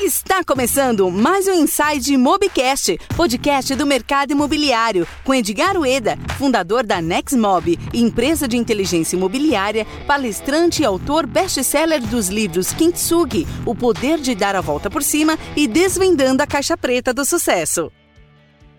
[0.00, 7.00] Está começando mais um Inside Mobcast, podcast do mercado imobiliário, com Edgar Ueda, fundador da
[7.00, 14.34] Nexmob, empresa de inteligência imobiliária, palestrante e autor best-seller dos livros Kintsugi, O Poder de
[14.34, 17.90] Dar a Volta por Cima e Desvendando a Caixa Preta do Sucesso.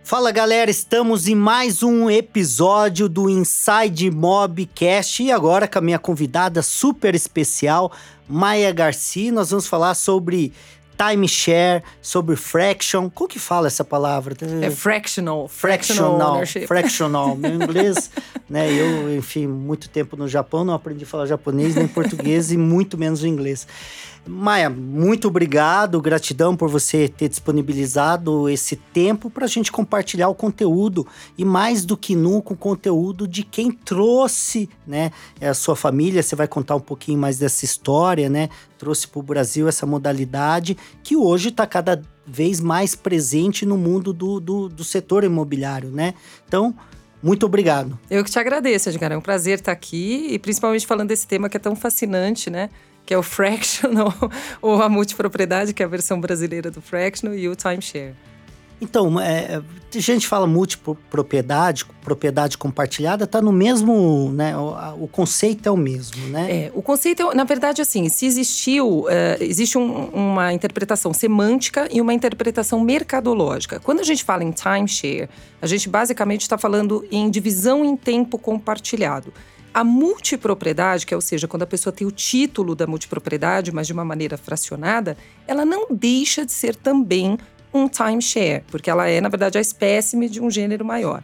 [0.04, 6.00] Fala galera, estamos em mais um episódio do Inside Mobcast e agora com a minha
[6.00, 7.92] convidada super especial,
[8.26, 9.34] Maia Garcia.
[9.34, 10.54] Nós vamos falar sobre
[10.98, 13.10] timeshare, sobre fraction.
[13.10, 14.36] Como que fala essa palavra?
[14.62, 15.48] É fractional.
[15.48, 16.42] Fractional.
[16.68, 17.36] Fractional.
[17.36, 18.10] Meu inglês,
[18.50, 18.72] né?
[18.72, 22.98] Eu, enfim, muito tempo no Japão, não aprendi a falar japonês nem português e muito
[22.98, 23.68] menos o inglês.
[24.28, 30.36] Maia, muito obrigado, gratidão por você ter disponibilizado esse tempo para a gente compartilhar o
[30.36, 36.22] conteúdo e mais do que nunca o conteúdo de quem trouxe, né, a sua família.
[36.22, 38.50] Você vai contar um pouquinho mais dessa história, né?
[38.78, 44.12] Trouxe para o Brasil essa modalidade que hoje está cada vez mais presente no mundo
[44.12, 46.14] do, do, do setor imobiliário, né?
[46.46, 46.76] Então,
[47.24, 47.98] muito obrigado.
[48.10, 49.12] Eu que te agradeço, Edgar.
[49.12, 52.70] É um prazer estar aqui e principalmente falando desse tema que é tão fascinante, né?
[53.08, 54.14] Que é o fractional,
[54.62, 58.14] ou a multipropriedade, que é a versão brasileira do fractional, e o timeshare.
[58.80, 64.56] Então, é, a gente fala multipropriedade, propriedade compartilhada, está no mesmo, né?
[64.56, 66.66] O, o, conceito é o mesmo, né?
[66.66, 69.08] É, o conceito, é, na verdade, assim, se existiu, uh,
[69.40, 73.80] existe um, uma interpretação semântica e uma interpretação mercadológica.
[73.80, 75.28] Quando a gente fala em timeshare,
[75.60, 79.34] a gente basicamente está falando em divisão em tempo compartilhado.
[79.74, 83.88] A multipropriedade, que é, ou seja, quando a pessoa tem o título da multipropriedade, mas
[83.88, 87.38] de uma maneira fracionada, ela não deixa de ser também
[87.74, 91.22] um timeshare, porque ela é, na verdade, a espécime de um gênero maior.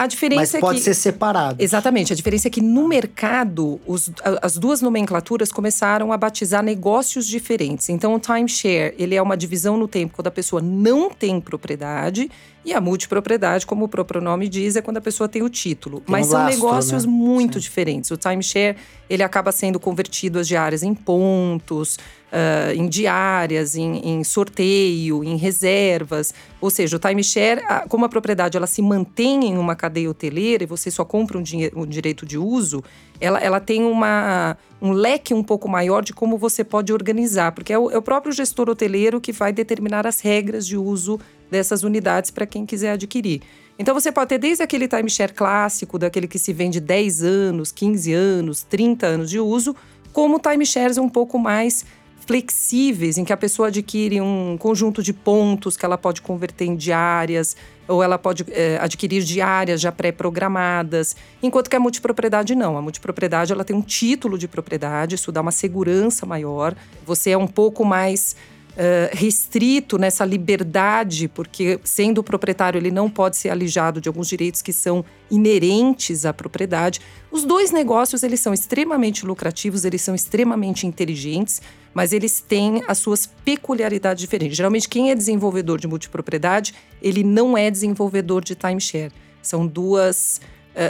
[0.00, 1.62] A diferença Mas é pode que, ser separado.
[1.62, 2.10] Exatamente.
[2.10, 4.10] A diferença é que no mercado, os,
[4.40, 7.90] as duas nomenclaturas começaram a batizar negócios diferentes.
[7.90, 12.30] Então, o timeshare, ele é uma divisão no tempo quando a pessoa não tem propriedade.
[12.64, 16.00] E a multipropriedade, como o próprio nome diz, é quando a pessoa tem o título.
[16.00, 17.12] Tem Mas um são lastro, negócios né?
[17.12, 17.60] muito Sim.
[17.60, 18.10] diferentes.
[18.10, 18.76] O timeshare,
[19.08, 21.96] ele acaba sendo convertido as diárias em pontos
[22.30, 26.32] uh, em diárias, em, em, sorteio, em reservas.
[26.60, 30.66] Ou seja, o timeshare, como a propriedade ela se mantém em uma cadeia hoteleira e
[30.66, 31.42] você só compra um,
[31.76, 32.82] um direito de uso,
[33.20, 37.72] ela, ela tem uma, um leque um pouco maior de como você pode organizar, porque
[37.72, 41.18] é o, é o próprio gestor hoteleiro que vai determinar as regras de uso
[41.50, 43.42] dessas unidades para quem quiser adquirir.
[43.78, 48.12] Então você pode ter desde aquele timeshare clássico, daquele que se vende 10 anos, 15
[48.12, 49.74] anos, 30 anos de uso,
[50.12, 51.84] como timeshares um pouco mais
[52.26, 56.76] flexíveis, em que a pessoa adquire um conjunto de pontos que ela pode converter em
[56.76, 57.56] diárias,
[57.88, 62.76] ou ela pode é, adquirir diárias já pré-programadas, enquanto que a multipropriedade não.
[62.76, 66.76] A multipropriedade ela tem um título de propriedade, isso dá uma segurança maior.
[67.04, 68.36] Você é um pouco mais
[68.70, 74.62] Uh, restrito nessa liberdade, porque sendo proprietário ele não pode ser alijado de alguns direitos
[74.62, 77.00] que são inerentes à propriedade.
[77.32, 81.60] Os dois negócios eles são extremamente lucrativos, eles são extremamente inteligentes,
[81.92, 84.56] mas eles têm as suas peculiaridades diferentes.
[84.56, 89.12] Geralmente, quem é desenvolvedor de multipropriedade, ele não é desenvolvedor de timeshare.
[89.42, 90.40] São duas,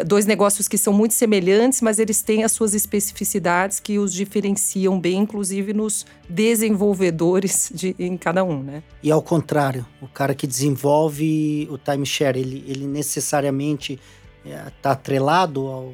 [0.04, 5.00] dois negócios que são muito semelhantes, mas eles têm as suas especificidades que os diferenciam
[5.00, 8.82] bem, inclusive nos desenvolvedores de, em cada um, né?
[9.02, 13.98] E ao contrário, o cara que desenvolve o timeshare, ele, ele necessariamente
[14.44, 15.92] está eh, atrelado ao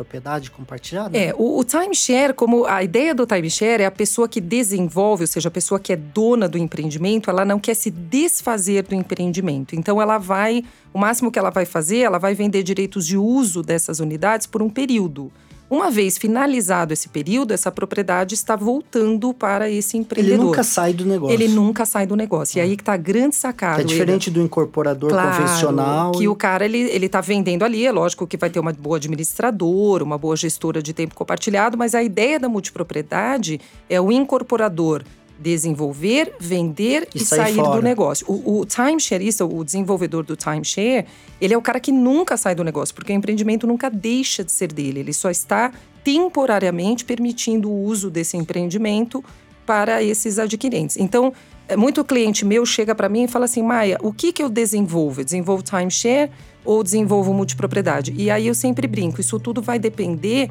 [0.00, 1.16] propriedade compartilhada?
[1.16, 5.26] É, o, o timeshare, como a ideia do timeshare é a pessoa que desenvolve, ou
[5.26, 9.76] seja, a pessoa que é dona do empreendimento, ela não quer se desfazer do empreendimento.
[9.76, 13.62] Então ela vai, o máximo que ela vai fazer, ela vai vender direitos de uso
[13.62, 15.30] dessas unidades por um período.
[15.70, 20.34] Uma vez finalizado esse período, essa propriedade está voltando para esse empreendedor.
[20.34, 21.32] Ele nunca sai do negócio.
[21.32, 22.58] Ele nunca sai do negócio.
[22.58, 23.76] E aí que está a grande sacada.
[23.76, 26.10] Que é diferente do incorporador claro, convencional.
[26.10, 26.28] Que e...
[26.28, 30.02] o cara, ele, ele tá vendendo ali, é lógico que vai ter uma boa administradora,
[30.02, 35.04] uma boa gestora de tempo compartilhado, mas a ideia da multipropriedade é o incorporador
[35.40, 37.76] desenvolver, vender e, e sair fora.
[37.76, 38.26] do negócio.
[38.28, 41.06] O, o timeshareista, o desenvolvedor do timeshare,
[41.40, 44.52] ele é o cara que nunca sai do negócio, porque o empreendimento nunca deixa de
[44.52, 45.00] ser dele.
[45.00, 45.72] Ele só está
[46.04, 49.24] temporariamente permitindo o uso desse empreendimento
[49.64, 50.96] para esses adquirentes.
[50.98, 51.32] Então,
[51.68, 54.50] é, muito cliente meu chega para mim e fala assim: Maia, o que, que eu
[54.50, 55.20] desenvolvo?
[55.20, 56.30] Eu desenvolvo timeshare
[56.64, 58.12] ou desenvolvo multipropriedade?
[58.16, 60.50] E aí eu sempre brinco: isso tudo vai depender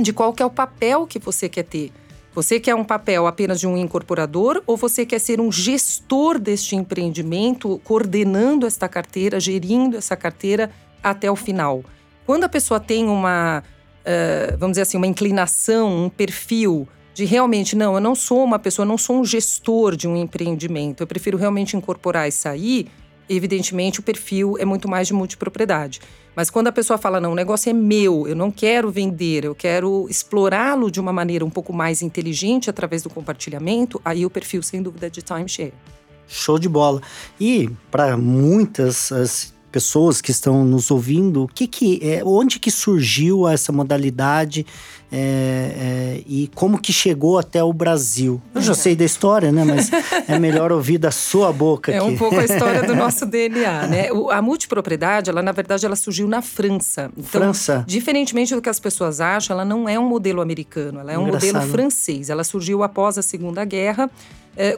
[0.00, 1.92] de qual que é o papel que você quer ter.
[2.32, 6.76] Você quer um papel apenas de um incorporador ou você quer ser um gestor deste
[6.76, 10.70] empreendimento, coordenando esta carteira, gerindo essa carteira
[11.02, 11.84] até o final?
[12.24, 17.74] Quando a pessoa tem uma, uh, vamos dizer assim, uma inclinação, um perfil de realmente,
[17.74, 21.02] não, eu não sou uma pessoa, não sou um gestor de um empreendimento.
[21.02, 22.88] Eu prefiro realmente incorporar e sair.
[23.28, 26.00] Evidentemente, o perfil é muito mais de multipropriedade.
[26.34, 29.54] Mas quando a pessoa fala, não, o negócio é meu, eu não quero vender, eu
[29.54, 34.62] quero explorá-lo de uma maneira um pouco mais inteligente através do compartilhamento, aí o perfil,
[34.62, 35.74] sem dúvida, é de timeshare.
[36.28, 37.02] Show de bola.
[37.40, 43.48] E para muitas pessoas que estão nos ouvindo, o que que é, onde que surgiu
[43.48, 44.66] essa modalidade
[45.12, 48.40] é, é, e como que chegou até o Brasil?
[48.54, 49.64] Eu já sei da história, né?
[49.64, 49.90] Mas
[50.28, 51.90] é melhor ouvir da sua boca.
[51.90, 52.06] É aqui.
[52.06, 54.12] um pouco a história do nosso DNA, né?
[54.12, 57.10] O, a multipropriedade, ela na verdade ela surgiu na França.
[57.16, 57.84] Então, França.
[57.86, 61.26] Diferentemente do que as pessoas acham, ela não é um modelo americano, ela é um
[61.26, 61.54] Engraçado.
[61.54, 62.30] modelo francês.
[62.30, 64.10] Ela surgiu após a Segunda Guerra é,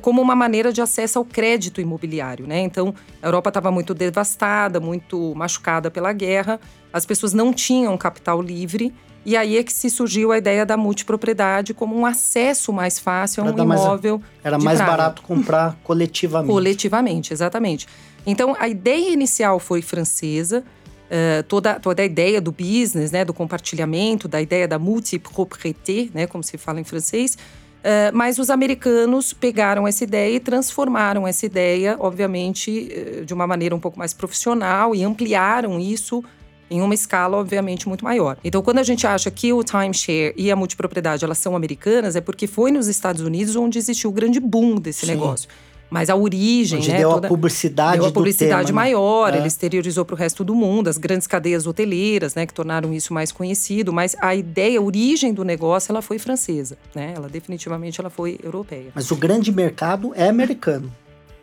[0.01, 2.47] como uma maneira de acesso ao crédito imobiliário.
[2.47, 2.61] Né?
[2.61, 6.61] Então, a Europa estava muito devastada, muito machucada pela guerra,
[6.93, 8.95] as pessoas não tinham capital livre.
[9.25, 13.45] E aí é que se surgiu a ideia da multipropriedade como um acesso mais fácil
[13.45, 14.19] a um imóvel.
[14.19, 14.91] Mais, era mais praia.
[14.91, 16.53] barato comprar coletivamente.
[16.53, 17.87] Coletivamente, exatamente.
[18.27, 20.65] Então, a ideia inicial foi francesa.
[21.09, 26.27] Uh, toda, toda a ideia do business, né, do compartilhamento, da ideia da multipropriété, né,
[26.27, 27.37] como se fala em francês,
[27.83, 32.89] Uh, mas os americanos pegaram essa ideia e transformaram essa ideia, obviamente,
[33.21, 36.23] uh, de uma maneira um pouco mais profissional e ampliaram isso
[36.71, 38.39] em uma escala, obviamente, muito maior.
[38.43, 42.21] Então, quando a gente acha que o timeshare e a multipropriedade elas são americanas, é
[42.21, 45.13] porque foi nos Estados Unidos onde existiu o grande boom desse Sim.
[45.13, 45.49] negócio.
[45.93, 46.97] Mas a origem, Onde né?
[46.97, 48.87] Deu toda, a publicidade Deu a publicidade tema, né?
[48.87, 49.37] maior, né?
[49.37, 52.47] ele exteriorizou para o resto do mundo, as grandes cadeias hoteleiras, né?
[52.47, 53.93] Que tornaram isso mais conhecido.
[53.93, 57.13] Mas a ideia, a origem do negócio, ela foi francesa, né?
[57.15, 58.91] Ela definitivamente ela foi europeia.
[58.95, 60.91] Mas o grande mercado é americano.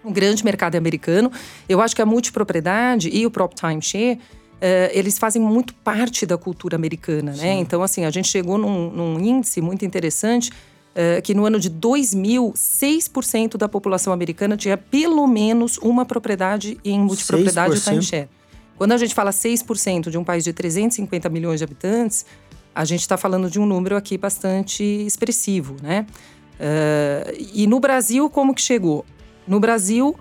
[0.03, 1.31] O grande mercado é americano.
[1.67, 4.19] Eu acho que a multipropriedade e o próprio timeshare
[4.59, 7.53] Uh, eles fazem muito parte da cultura americana, né?
[7.53, 10.51] Então, assim, a gente chegou num, num índice muito interessante
[11.01, 16.77] eh, que no ano de 2000, 6% da população americana tinha pelo menos uma propriedade
[16.83, 18.27] em multipropriedade ou timeshare.
[18.77, 22.25] Quando a gente fala 6% de um país de 350 milhões de habitantes,
[22.75, 26.05] a gente está falando de um número aqui bastante expressivo, né?
[26.59, 29.05] Uh, e no Brasil, como que chegou?
[29.47, 30.13] No Brasil,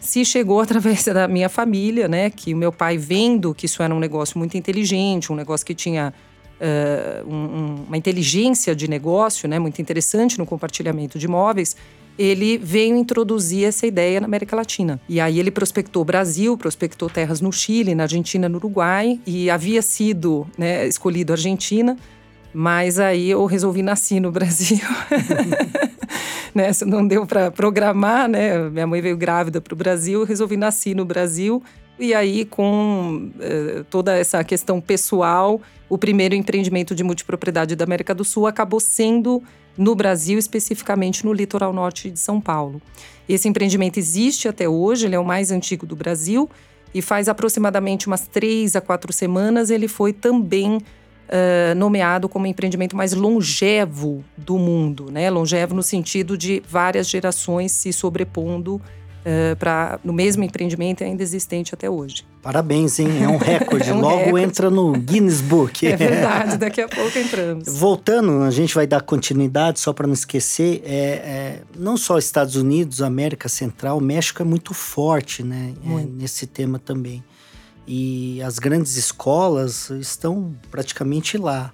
[0.00, 2.30] se chegou através da minha família, né?
[2.30, 5.74] Que o meu pai vendo que isso era um negócio muito inteligente, um negócio que
[5.74, 6.14] tinha
[6.64, 11.76] uh, um, uma inteligência de negócio né, muito interessante no compartilhamento de imóveis,
[12.18, 15.00] ele veio introduzir essa ideia na América Latina.
[15.08, 19.82] E aí ele prospectou Brasil, prospectou terras no Chile, na Argentina, no Uruguai, e havia
[19.82, 21.96] sido né, escolhido Argentina,
[22.52, 24.78] mas aí eu resolvi nascer no Brasil.
[26.54, 28.70] né, não deu para programar, né?
[28.70, 31.62] Minha mãe veio grávida para o Brasil, eu resolvi nascer no Brasil.
[31.98, 38.14] E aí, com eh, toda essa questão pessoal, o primeiro empreendimento de multipropriedade da América
[38.14, 39.42] do Sul acabou sendo
[39.76, 42.82] no Brasil, especificamente no litoral norte de São Paulo.
[43.28, 46.48] Esse empreendimento existe até hoje, ele é o mais antigo do Brasil
[46.92, 52.96] e faz aproximadamente umas três a quatro semanas ele foi também uh, nomeado como empreendimento
[52.96, 55.28] mais longevo do mundo, né?
[55.30, 58.80] Longevo no sentido de várias gerações se sobrepondo
[59.24, 62.24] uh, pra, no mesmo empreendimento ainda existente até hoje.
[62.42, 63.22] Parabéns, hein?
[63.22, 63.90] É um recorde.
[63.90, 64.44] é um Logo recorde.
[64.44, 65.86] entra no Guinness Book.
[65.86, 67.66] É verdade, daqui a pouco entramos.
[67.78, 72.56] Voltando, a gente vai dar continuidade, só para não esquecer, é, é, não só Estados
[72.56, 77.24] Unidos, América Central, México é muito forte né, é, nesse tema também.
[77.86, 81.72] E as grandes escolas estão praticamente lá.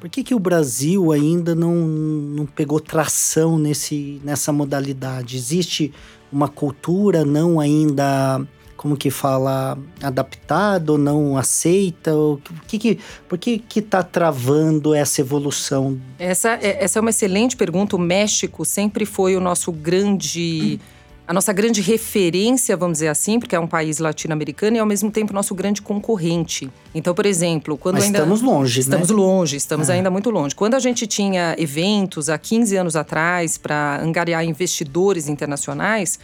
[0.00, 5.36] Por que, que o Brasil ainda não, não pegou tração nesse, nessa modalidade?
[5.36, 5.94] Existe
[6.32, 8.40] uma cultura não ainda
[8.82, 12.16] como que fala adaptada ou não aceita?
[12.16, 12.98] O que, que
[13.28, 16.00] por que que está travando essa evolução?
[16.18, 17.94] Essa é, essa é uma excelente pergunta.
[17.94, 20.80] O México sempre foi o nosso grande
[21.26, 25.10] a nossa grande referência, vamos dizer assim, porque é um país latino-americano e ao mesmo
[25.10, 26.70] tempo nosso grande concorrente.
[26.94, 29.16] Então, por exemplo, quando Mas ainda estamos longe, estamos né?
[29.16, 29.94] longe, estamos é.
[29.94, 30.54] ainda muito longe.
[30.54, 36.18] Quando a gente tinha eventos há 15 anos atrás para angariar investidores internacionais,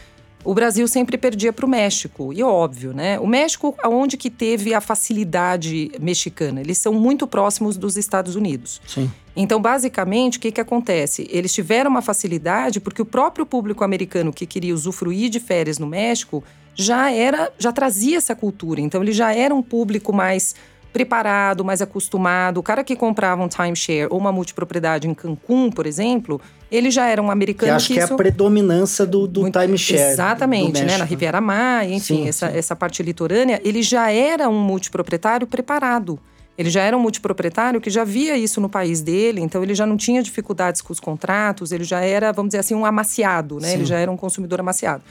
[0.44, 2.32] o Brasil sempre perdia para o México.
[2.32, 3.18] E óbvio, né?
[3.18, 6.60] O México, aonde que teve a facilidade mexicana?
[6.60, 8.80] Eles são muito próximos dos Estados Unidos.
[8.86, 9.10] Sim.
[9.40, 11.28] Então, basicamente, o que, que acontece?
[11.30, 15.86] Eles tiveram uma facilidade porque o próprio público americano que queria usufruir de férias no
[15.86, 16.42] México
[16.74, 18.80] já era, já trazia essa cultura.
[18.80, 20.56] Então, ele já era um público mais
[20.92, 22.58] preparado, mais acostumado.
[22.58, 27.06] O cara que comprava um timeshare ou uma multipropriedade em Cancún, por exemplo, ele já
[27.06, 28.12] era um americano que acho que, que isso...
[28.12, 30.14] é a predominância do, do timeshare.
[30.14, 30.98] Exatamente, né?
[30.98, 32.58] Na Riviera Maia, enfim, sim, essa, sim.
[32.58, 36.18] essa parte litorânea, ele já era um multiproprietário preparado.
[36.58, 39.86] Ele já era um multiproprietário que já via isso no país dele, então ele já
[39.86, 43.68] não tinha dificuldades com os contratos, ele já era, vamos dizer assim, um amaciado, né?
[43.68, 43.74] Sim.
[43.74, 45.04] Ele já era um consumidor amaciado.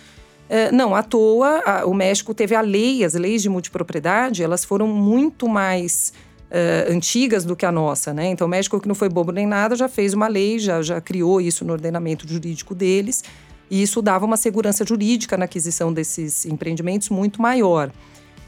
[0.49, 4.65] É, não, à toa, a, o México teve a lei, as leis de multipropriedade, elas
[4.65, 6.11] foram muito mais
[6.51, 8.27] uh, antigas do que a nossa, né?
[8.27, 10.99] Então, o México, que não foi bobo nem nada, já fez uma lei, já, já
[10.99, 13.23] criou isso no ordenamento jurídico deles,
[13.71, 17.89] e isso dava uma segurança jurídica na aquisição desses empreendimentos muito maior.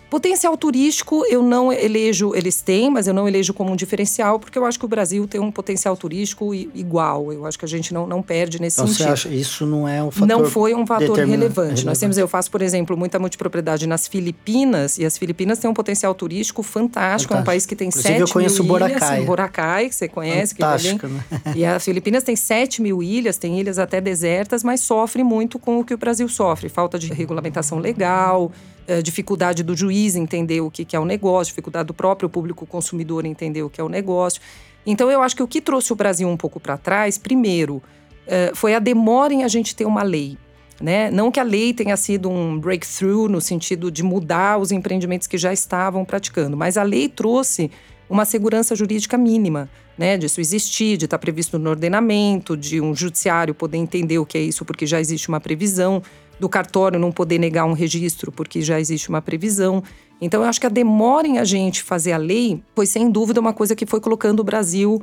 [0.10, 4.58] Potencial turístico, eu não elejo, eles têm, mas eu não elejo como um diferencial, porque
[4.58, 7.32] eu acho que o Brasil tem um potencial turístico igual.
[7.32, 9.06] Eu acho que a gente não, não perde nesse então, sentido.
[9.06, 11.32] Você acha isso não é um fator Não foi um fator relevante.
[11.32, 11.86] relevante.
[11.86, 15.74] Nós temos, eu faço, por exemplo, muita multipropriedade nas Filipinas, e as Filipinas têm um
[15.74, 16.90] potencial turístico fantástico.
[16.90, 17.34] fantástico.
[17.34, 19.18] É um país que tem Inclusive, 7 eu conheço mil Boracay.
[19.18, 19.26] ilhas.
[19.26, 20.56] Boracay, que você conhece.
[20.56, 21.24] Fantástico, que né?
[21.56, 25.80] E as Filipinas têm 7 mil ilhas, tem ilhas até desertas, mas sofre muito com
[25.80, 26.68] o que o Brasil sofre.
[26.70, 28.52] Falta de regulamentação legal,
[28.90, 32.66] eh, dificuldade do juiz entender o que, que é o negócio, dificuldade do próprio público
[32.66, 34.42] consumidor entender o que é o negócio.
[34.84, 37.84] Então, eu acho que o que trouxe o Brasil um pouco para trás, primeiro,
[38.26, 40.40] eh, foi a demora em a gente ter uma lei.
[40.82, 41.12] Né?
[41.12, 45.38] Não que a lei tenha sido um breakthrough no sentido de mudar os empreendimentos que
[45.38, 47.70] já estavam praticando, mas a lei trouxe
[48.10, 50.18] uma segurança jurídica mínima, né?
[50.18, 54.42] Disso existir, de estar previsto no ordenamento, de um judiciário poder entender o que é
[54.42, 56.02] isso, porque já existe uma previsão
[56.40, 59.84] do cartório não poder negar um registro porque já existe uma previsão.
[60.22, 63.40] Então, eu acho que a demora em a gente fazer a lei foi, sem dúvida,
[63.40, 65.02] uma coisa que foi colocando o Brasil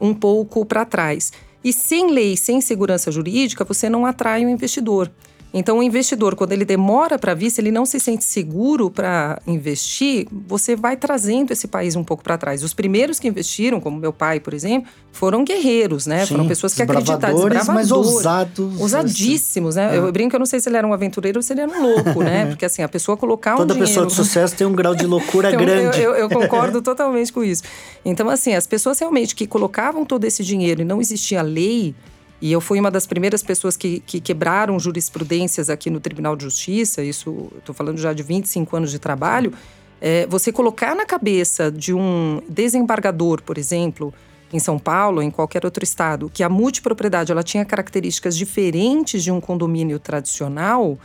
[0.00, 1.32] um pouco para trás.
[1.62, 5.10] E sem lei, sem segurança jurídica, você não atrai o um investidor.
[5.52, 9.40] Então, o investidor, quando ele demora para vir, se ele não se sente seguro para
[9.46, 12.62] investir, você vai trazendo esse país um pouco para trás.
[12.62, 16.24] Os primeiros que investiram, como meu pai, por exemplo, foram guerreiros, né?
[16.24, 17.34] Sim, foram pessoas que acreditaram.
[17.34, 18.80] Desbravadores, mas ousados.
[18.80, 19.88] Ousadíssimos, assim.
[19.88, 19.96] né?
[19.96, 19.98] É.
[19.98, 21.82] Eu brinco, eu não sei se ele era um aventureiro ou se ele era um
[21.82, 22.46] louco, né?
[22.50, 23.88] Porque assim, a pessoa colocar Toda um dinheiro...
[23.88, 26.00] pessoa de sucesso tem um grau de loucura então, grande.
[26.00, 27.64] Eu, eu, eu concordo totalmente com isso.
[28.04, 31.94] Então, assim, as pessoas realmente que colocavam todo esse dinheiro e não existia lei
[32.40, 36.44] e eu fui uma das primeiras pessoas que, que quebraram jurisprudências aqui no Tribunal de
[36.44, 39.52] Justiça, isso estou falando já de 25 anos de trabalho.
[40.00, 44.14] É, você colocar na cabeça de um desembargador, por exemplo,
[44.50, 49.30] em São Paulo, em qualquer outro estado, que a multipropriedade ela tinha características diferentes de
[49.30, 50.98] um condomínio tradicional,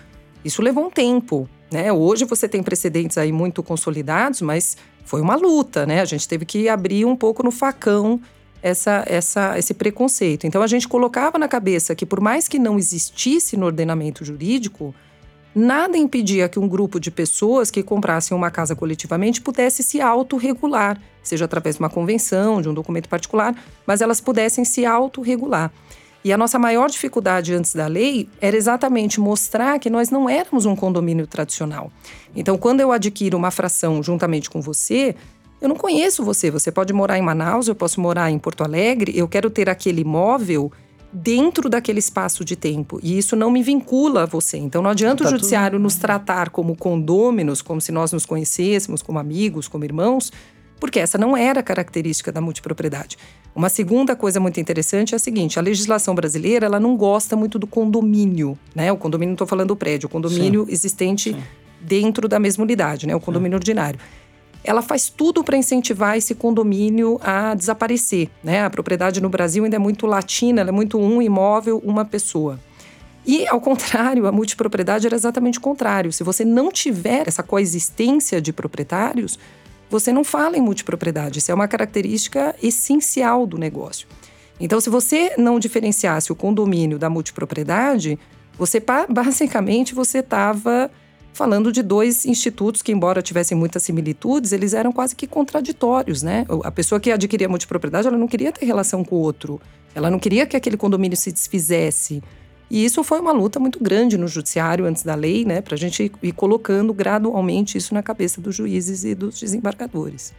[0.43, 1.49] isso levou um tempo.
[1.71, 1.91] Né?
[1.91, 6.01] Hoje você tem precedentes aí muito consolidados, mas foi uma luta, né?
[6.01, 8.21] A gente teve que abrir um pouco no facão
[8.65, 10.47] essa, essa, esse preconceito.
[10.47, 14.93] Então a gente colocava na cabeça que, por mais que não existisse no ordenamento jurídico,
[15.53, 20.99] nada impedia que um grupo de pessoas que comprassem uma casa coletivamente pudesse se autorregular,
[21.21, 23.55] seja através de uma convenção, de um documento particular,
[23.85, 25.71] mas elas pudessem se autorregular.
[26.23, 30.65] E a nossa maior dificuldade antes da lei era exatamente mostrar que nós não éramos
[30.65, 31.91] um condomínio tradicional.
[32.35, 35.15] Então, quando eu adquiro uma fração juntamente com você,
[35.65, 36.51] eu não conheço você.
[36.51, 39.17] Você pode morar em Manaus, eu posso morar em Porto Alegre.
[39.17, 40.71] Eu quero ter aquele imóvel
[41.11, 42.99] dentro daquele espaço de tempo.
[43.01, 44.57] E isso não me vincula a você.
[44.57, 45.83] Então não adianta tá o judiciário tudo...
[45.83, 50.31] nos tratar como condôminos, como se nós nos conhecêssemos, como amigos, como irmãos,
[50.79, 53.17] porque essa não era a característica da multipropriedade.
[53.55, 57.57] Uma segunda coisa muito interessante é a seguinte: a legislação brasileira ela não gosta muito
[57.57, 58.91] do condomínio, né?
[58.91, 60.71] O condomínio não estou falando do prédio, o condomínio Sim.
[60.71, 61.41] existente Sim.
[61.79, 63.15] dentro da mesma unidade, né?
[63.15, 63.99] O condomínio ordinário
[64.65, 68.29] ela faz tudo para incentivar esse condomínio a desaparecer.
[68.43, 68.63] Né?
[68.63, 72.59] A propriedade no Brasil ainda é muito latina, ela é muito um imóvel, uma pessoa.
[73.25, 76.13] E, ao contrário, a multipropriedade era exatamente o contrário.
[76.13, 79.39] Se você não tiver essa coexistência de proprietários,
[79.89, 81.39] você não fala em multipropriedade.
[81.39, 84.07] Isso é uma característica essencial do negócio.
[84.59, 88.17] Então, se você não diferenciasse o condomínio da multipropriedade,
[88.57, 90.89] você basicamente você estava
[91.35, 96.45] falando de dois institutos que, embora tivessem muitas similitudes, eles eram quase que contraditórios, né?
[96.63, 99.59] A pessoa que adquiria multipropriedade, ela não queria ter relação com o outro.
[99.93, 102.23] Ela não queria que aquele condomínio se desfizesse.
[102.71, 105.61] E isso foi uma luta muito grande no judiciário antes da lei, né?
[105.61, 110.33] Para a gente ir colocando gradualmente isso na cabeça dos juízes e dos desembargadores.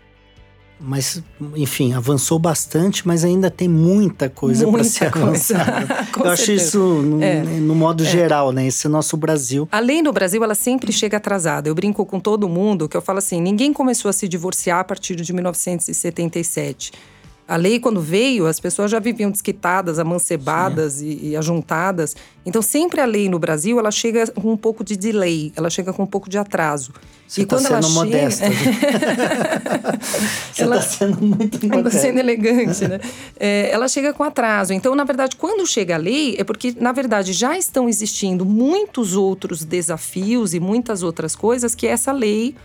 [0.78, 1.22] Mas,
[1.54, 6.06] enfim, avançou bastante, mas ainda tem muita coisa para ser avançada.
[6.16, 7.42] Eu acho isso no, é.
[7.42, 8.06] no modo é.
[8.06, 8.66] geral, né?
[8.66, 9.66] Esse é nosso Brasil.
[9.72, 11.68] A lei no Brasil, ela sempre chega atrasada.
[11.68, 14.84] Eu brinco com todo mundo que eu falo assim: ninguém começou a se divorciar a
[14.84, 16.92] partir de 1977.
[17.48, 22.16] A lei, quando veio, as pessoas já viviam desquitadas, amancebadas e, e, ajuntadas.
[22.44, 25.92] Então, sempre a lei no Brasil, ela chega com um pouco de delay, ela chega
[25.92, 26.92] com um pouco de atraso.
[27.26, 28.50] Você está sendo ela modesta.
[28.50, 29.98] Chega...
[30.52, 32.00] Você está sendo muito tá modesta.
[32.00, 33.00] sendo elegante, né?
[33.38, 34.72] É, ela chega com atraso.
[34.72, 39.14] Então, na verdade, quando chega a lei, é porque, na verdade, já estão existindo muitos
[39.14, 42.56] outros desafios e muitas outras coisas que essa lei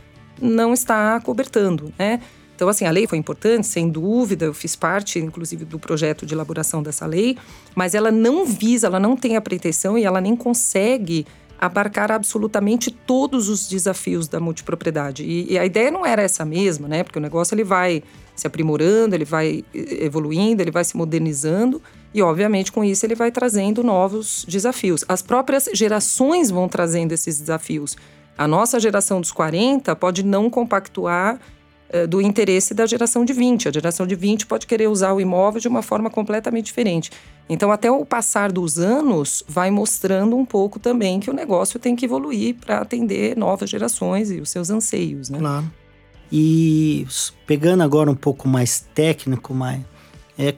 [0.42, 2.22] não está cobertando, né?
[2.62, 6.36] Então, assim, a lei foi importante, sem dúvida, eu fiz parte, inclusive, do projeto de
[6.36, 7.36] elaboração dessa lei,
[7.74, 11.25] mas ela não visa, ela não tem a pretensão e ela nem consegue
[11.60, 15.24] abarcar absolutamente todos os desafios da multipropriedade.
[15.24, 17.03] E, e, a ideia não era essa mesma, né?
[17.03, 18.03] Porque o negócio ele vai
[18.36, 21.82] se aprimorando, ele vai evoluindo, ele vai se modernizando
[22.13, 25.03] e, obviamente, com isso ele vai trazendo novos desafios.
[25.08, 27.98] As próprias gerações vão trazendo esses desafios.
[28.38, 31.41] A nossa geração dos 40 pode não compactuar eh,
[32.08, 33.68] do interesse da geração de 20.
[33.68, 37.12] A geração de 20 pode querer usar o imóvel de uma forma completamente diferente.
[37.50, 41.96] Então, até o passar dos anos, vai mostrando um pouco também que o negócio tem
[41.96, 45.40] que evoluir para atender novas gerações e os seus anseios, né?
[45.40, 45.70] Claro.
[46.32, 47.06] E
[47.46, 49.86] pegando agora um pouco mais técnico, Maia,
[50.40, 50.56] é,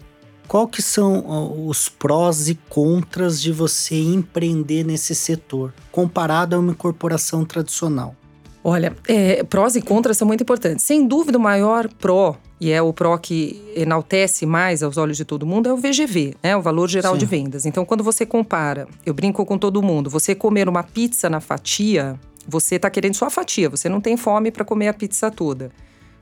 [0.48, 6.75] qual que são os prós e contras de você empreender nesse setor, comparado a uma
[6.75, 8.16] corporação tradicional?
[8.63, 10.86] Olha, é, prós e contras são muito importantes.
[10.86, 15.25] Sem dúvida, o maior pró, e é o pró que enaltece mais aos olhos de
[15.25, 16.55] todo mundo, é o VGV, né?
[16.55, 17.20] O valor geral Sim.
[17.20, 17.65] de vendas.
[17.65, 22.17] Então, quando você compara, eu brinco com todo mundo, você comer uma pizza na fatia,
[22.48, 25.70] você está querendo só a fatia, você não tem fome para comer a pizza toda.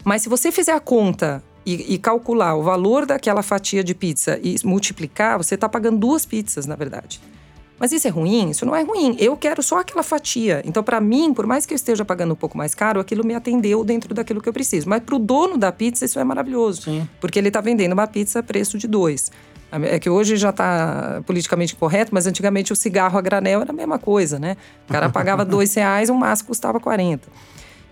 [0.04, 4.40] Mas se você fizer a conta e, e, calcular o valor daquela fatia de pizza
[4.42, 7.22] e multiplicar, você está pagando duas pizzas, na verdade.
[7.82, 8.52] Mas isso é ruim?
[8.52, 9.16] Isso não é ruim.
[9.18, 10.62] Eu quero só aquela fatia.
[10.64, 13.34] Então, para mim, por mais que eu esteja pagando um pouco mais caro, aquilo me
[13.34, 14.88] atendeu dentro daquilo que eu preciso.
[14.88, 16.84] Mas para o dono da pizza, isso é maravilhoso.
[16.84, 17.10] Sim.
[17.20, 19.32] Porque ele está vendendo uma pizza a preço de dois.
[19.72, 23.74] É que hoje já está politicamente correto, mas antigamente o cigarro a granel era a
[23.74, 24.58] mesma coisa, né?
[24.88, 27.28] O cara pagava dois reais, um maço custava 40.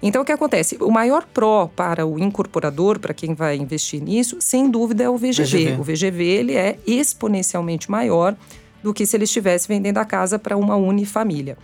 [0.03, 0.77] Então, o que acontece?
[0.79, 5.17] O maior pró para o incorporador, para quem vai investir nisso, sem dúvida é o
[5.17, 5.43] VGV.
[5.43, 5.77] VGV.
[5.79, 8.35] O VGV ele é exponencialmente maior
[8.83, 11.57] do que se ele estivesse vendendo a casa para uma unifamília.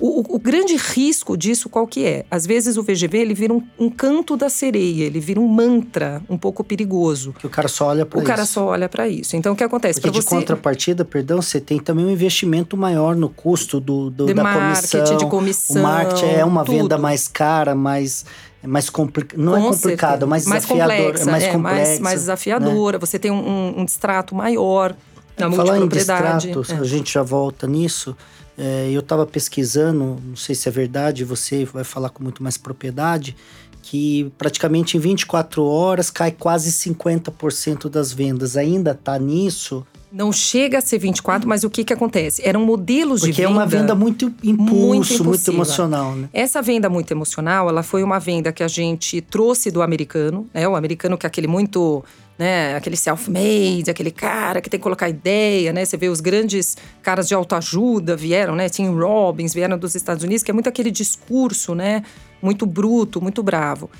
[0.00, 2.24] O, o, o, grande risco disso qual que é?
[2.30, 6.22] Às vezes o VGV ele vira um, um, canto da sereia, ele vira um mantra
[6.30, 7.34] um pouco perigoso.
[7.36, 8.24] Que o cara só olha para isso.
[8.24, 9.34] O cara só olha para isso.
[9.34, 10.00] Então o que acontece?
[10.00, 10.36] Porque de você...
[10.36, 15.16] contrapartida, perdão, você tem também um investimento maior no custo do, do de da comissão.
[15.16, 15.80] de comissão.
[15.80, 16.76] O marketing é uma tudo.
[16.76, 18.24] venda mais cara, mais
[18.62, 21.52] é mais complicado, não é Com é complicado, mais, mais desafiador, complexa, é mais é,
[21.52, 22.98] complexa, mais, mais desafiadora.
[22.98, 23.00] Né?
[23.00, 24.94] Você tem um, um, distrato maior
[25.38, 26.74] na Falar em distratos, é.
[26.76, 28.16] a gente já volta nisso.
[28.56, 32.56] É, eu estava pesquisando, não sei se é verdade, você vai falar com muito mais
[32.56, 33.36] propriedade,
[33.82, 38.56] que praticamente em 24 horas cai quase 50% das vendas.
[38.56, 39.86] Ainda está nisso?
[40.10, 42.42] Não chega a ser 24, mas o que que acontece?
[42.44, 43.48] Eram modelos Porque de venda.
[43.48, 46.28] Porque é uma venda muito impulso, muito, muito, emocional, né?
[46.32, 50.66] Essa venda muito emocional, ela foi uma venda que a gente trouxe do americano, né?
[50.66, 52.02] O americano que é aquele muito
[52.38, 52.76] né?
[52.76, 55.84] Aquele self-made, aquele cara que tem que colocar ideia, né?
[55.84, 58.68] Você vê os grandes caras de autoajuda vieram, né?
[58.68, 62.04] Tim Robbins vieram dos Estados Unidos, que é muito aquele discurso, né?
[62.40, 63.90] Muito bruto, muito bravo.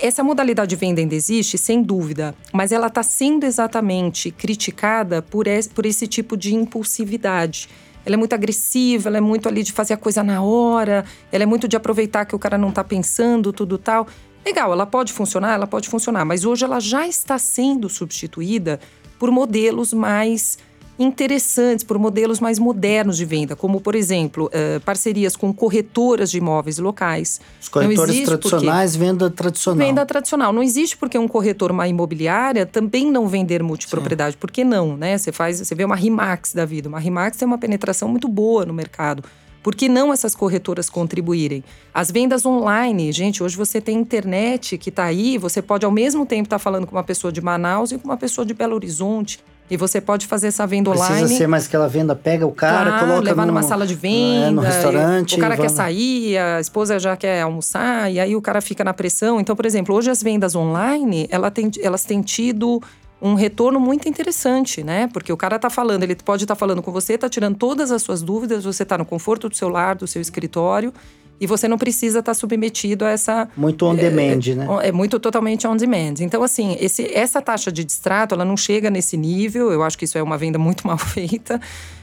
[0.00, 5.46] Essa modalidade de venda ainda existe, sem dúvida, mas ela está sendo exatamente criticada por
[5.46, 7.68] esse, por esse tipo de impulsividade.
[8.06, 11.42] Ela é muito agressiva, ela é muito ali de fazer a coisa na hora, ela
[11.42, 14.06] é muito de aproveitar que o cara não está pensando, tudo tal.
[14.44, 18.80] Legal, ela pode funcionar, ela pode funcionar, mas hoje ela já está sendo substituída
[19.18, 20.58] por modelos mais
[20.98, 26.38] interessantes, por modelos mais modernos de venda, como, por exemplo, uh, parcerias com corretoras de
[26.38, 27.40] imóveis locais.
[27.60, 29.06] Os corretores tradicionais, porque...
[29.06, 29.86] venda tradicional.
[29.86, 30.52] Venda tradicional.
[30.52, 34.32] Não existe porque um corretor, uma imobiliária, também não vender multipropriedade.
[34.32, 34.38] Sim.
[34.38, 35.16] Por que não, né?
[35.16, 36.88] Você faz, você vê uma Rimax da vida.
[36.88, 39.24] Uma Rimax tem uma penetração muito boa no mercado.
[39.62, 41.62] Por que não essas corretoras contribuírem?
[41.94, 46.26] As vendas online, gente, hoje você tem internet que está aí, você pode ao mesmo
[46.26, 48.74] tempo estar tá falando com uma pessoa de Manaus e com uma pessoa de Belo
[48.74, 49.38] Horizonte.
[49.70, 51.22] E você pode fazer essa venda Precisa online.
[51.22, 53.94] Precisa ser mais aquela venda, pega o cara, claro, coloca levar no, numa sala de
[53.94, 55.36] venda, é, no restaurante.
[55.36, 58.92] O cara quer sair, a esposa já quer almoçar, e aí o cara fica na
[58.92, 59.40] pressão.
[59.40, 62.82] Então, por exemplo, hoje as vendas online, ela tem, elas têm tido
[63.22, 65.06] um retorno muito interessante, né?
[65.06, 67.92] Porque o cara tá falando, ele pode estar tá falando com você, tá tirando todas
[67.92, 70.92] as suas dúvidas, você tá no conforto do seu lar, do seu escritório.
[71.40, 73.48] E você não precisa estar tá submetido a essa.
[73.56, 74.66] Muito on demand, é, né?
[74.82, 76.14] É muito totalmente on demand.
[76.20, 79.72] Então, assim, esse, essa taxa de distrato, ela não chega nesse nível.
[79.72, 81.60] Eu acho que isso é uma venda muito mal feita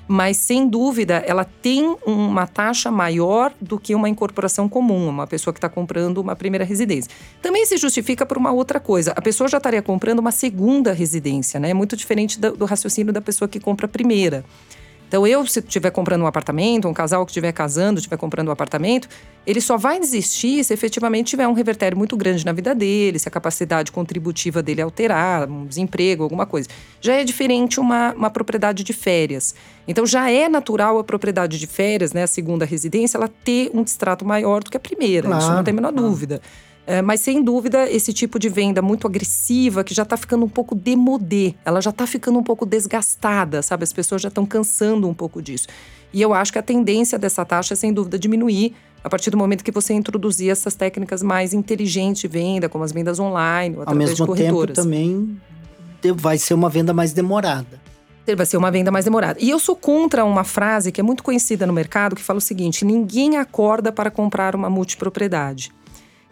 [0.09, 5.53] mas sem dúvida ela tem uma taxa maior do que uma incorporação comum, uma pessoa
[5.53, 7.11] que está comprando uma primeira residência.
[7.43, 11.59] Também se justifica por uma outra coisa: a pessoa já estaria comprando uma segunda residência,
[11.59, 11.69] né?
[11.69, 14.43] É muito diferente do, do raciocínio da pessoa que compra a primeira.
[15.09, 18.51] Então, eu, se estiver comprando um apartamento, um casal que estiver casando, estiver comprando um
[18.51, 19.09] apartamento,
[19.45, 23.27] ele só vai desistir se efetivamente tiver um revertério muito grande na vida dele, se
[23.27, 26.69] a capacidade contributiva dele alterar, um desemprego, alguma coisa.
[27.01, 29.55] Já é diferente uma, uma propriedade de férias.
[29.87, 33.83] Então, já é natural a propriedade de férias, né, a segunda residência, ela ter um
[33.83, 35.27] distrato maior do que a primeira.
[35.27, 36.07] Claro, isso não tem a menor claro.
[36.07, 36.39] dúvida.
[36.89, 40.49] É, mas sem dúvida, esse tipo de venda muito agressiva, que já está ficando um
[40.49, 43.83] pouco demodê, ela já está ficando um pouco desgastada, sabe?
[43.83, 45.67] As pessoas já estão cansando um pouco disso.
[46.11, 48.73] E eu acho que a tendência dessa taxa é, sem dúvida, diminuir
[49.03, 52.91] a partir do momento que você introduzir essas técnicas mais inteligentes de venda, como as
[52.91, 54.75] vendas online, ou através Ao mesmo de corretoras.
[54.75, 55.39] tempo, também
[56.15, 57.79] vai ser uma venda mais demorada.
[58.35, 59.37] Vai ser uma venda mais demorada.
[59.39, 62.41] E eu sou contra uma frase que é muito conhecida no mercado que fala o
[62.41, 65.71] seguinte: ninguém acorda para comprar uma multipropriedade.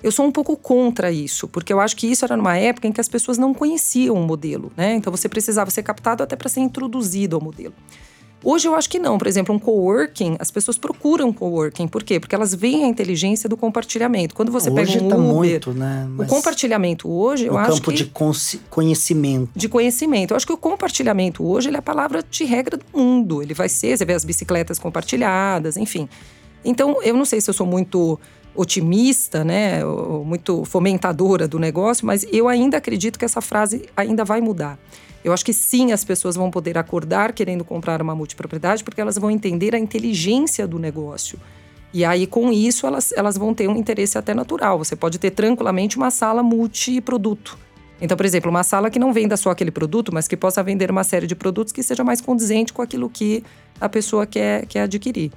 [0.03, 2.91] Eu sou um pouco contra isso, porque eu acho que isso era numa época em
[2.91, 4.93] que as pessoas não conheciam o modelo, né?
[4.93, 7.73] Então você precisava ser captado até para ser introduzido ao modelo.
[8.43, 9.17] Hoje eu acho que não.
[9.17, 11.87] Por exemplo, um coworking, as pessoas procuram coworking.
[11.87, 12.19] Por quê?
[12.19, 14.35] Porque elas veem a inteligência do compartilhamento.
[14.35, 16.07] Quando você hoje pega um tá Uber, muito, né?
[16.17, 18.11] o compartilhamento hoje, eu acho campo que de
[18.69, 19.49] conhecimento.
[19.55, 20.31] de conhecimento.
[20.31, 23.41] Eu acho que o compartilhamento hoje é a palavra de regra do mundo.
[23.41, 26.07] Ele vai ser, você vê as bicicletas compartilhadas, enfim.
[26.63, 28.19] Então, eu não sei se eu sou muito
[28.57, 29.83] otimista, né,
[30.25, 34.77] muito fomentadora do negócio, mas eu ainda acredito que essa frase ainda vai mudar.
[35.23, 39.17] Eu acho que sim, as pessoas vão poder acordar querendo comprar uma multipropriedade, porque elas
[39.17, 41.39] vão entender a inteligência do negócio.
[41.93, 44.77] E aí, com isso, elas, elas vão ter um interesse até natural.
[44.77, 47.57] Você pode ter tranquilamente uma sala multiproduto.
[47.99, 50.91] Então, por exemplo, uma sala que não venda só aquele produto, mas que possa vender
[50.91, 53.43] uma série de produtos que seja mais condizente com aquilo que
[53.81, 55.31] a pessoa quer, quer adquirir.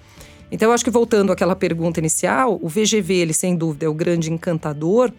[0.50, 3.94] Então, eu acho que voltando àquela pergunta inicial, o VGV, ele sem dúvida é o
[3.94, 5.12] grande encantador,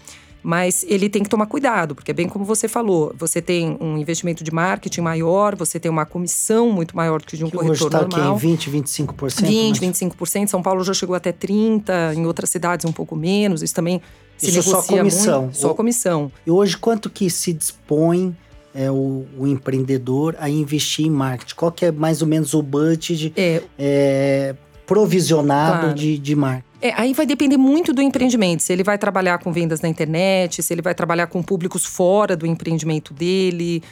[0.44, 3.98] mas ele tem que tomar cuidado, porque é bem como você falou, você tem um
[3.98, 7.56] investimento de marketing maior, você tem uma comissão muito maior do que de um que
[7.56, 8.36] corretor hoje tá normal.
[8.36, 9.46] Aqui em 20, 25%?
[9.46, 10.00] 20, mas...
[10.00, 10.48] 25%.
[10.48, 13.62] São Paulo já chegou até 30%, em outras cidades um pouco menos.
[13.62, 14.02] Isso também
[14.38, 15.42] se Isso negocia só comissão.
[15.44, 15.58] muito.
[15.58, 16.32] Só comissão.
[16.46, 18.36] E hoje, quanto que se dispõe
[18.74, 21.56] é, o, o, empreendedor a investir em marketing?
[21.56, 25.94] Qual que é mais ou menos o budget É, é, provisionado Claro.
[25.96, 26.66] de, de marketing?
[26.82, 28.64] É, aí vai depender muito do empreendimento.
[28.64, 32.36] Se ele vai trabalhar com vendas na internet, se ele vai trabalhar com públicos fora
[32.36, 33.84] do empreendimento dele.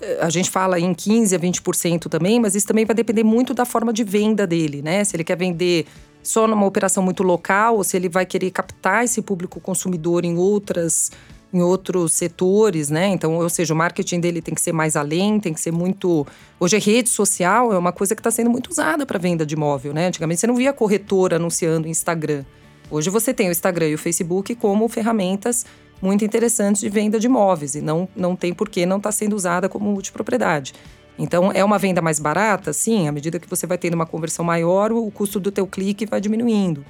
[0.00, 3.52] Eh, A gente fala em 15% a 20% também, mas isso também vai depender muito
[3.52, 5.04] da forma de venda dele, né?
[5.04, 5.86] Se ele quer vender
[6.22, 10.36] só numa operação muito local, ou se ele vai querer captar esse público consumidor em
[10.36, 11.10] outras
[11.52, 13.08] em outros setores, né?
[13.08, 16.26] Então, ou seja, o marketing dele tem que ser mais além, tem que ser muito.
[16.60, 19.54] Hoje, a rede social é uma coisa que está sendo muito usada para venda de
[19.54, 20.06] imóvel, né?
[20.06, 22.44] Antigamente você não via corretora anunciando Instagram.
[22.90, 25.64] Hoje você tem o Instagram e o Facebook como ferramentas
[26.00, 29.34] muito interessantes de venda de imóveis e não, não tem por que não estar sendo
[29.34, 30.72] usada como multipropriedade.
[31.18, 32.72] Então, é uma venda mais barata?
[32.72, 36.06] Sim, à medida que você vai tendo uma conversão maior, o custo do teu clique
[36.06, 36.84] vai diminuindo.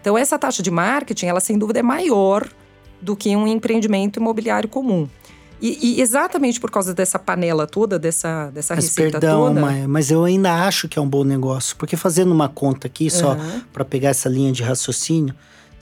[0.00, 2.48] Então, essa taxa de marketing, ela sem dúvida é maior
[3.04, 5.08] do que um empreendimento imobiliário comum.
[5.60, 9.60] E, e exatamente por causa dessa panela toda, dessa, dessa Mas receita perdão, toda…
[9.60, 11.76] Maia, mas eu ainda acho que é um bom negócio.
[11.76, 13.62] Porque fazendo uma conta aqui, só Aham.
[13.72, 15.34] para pegar essa linha de raciocínio,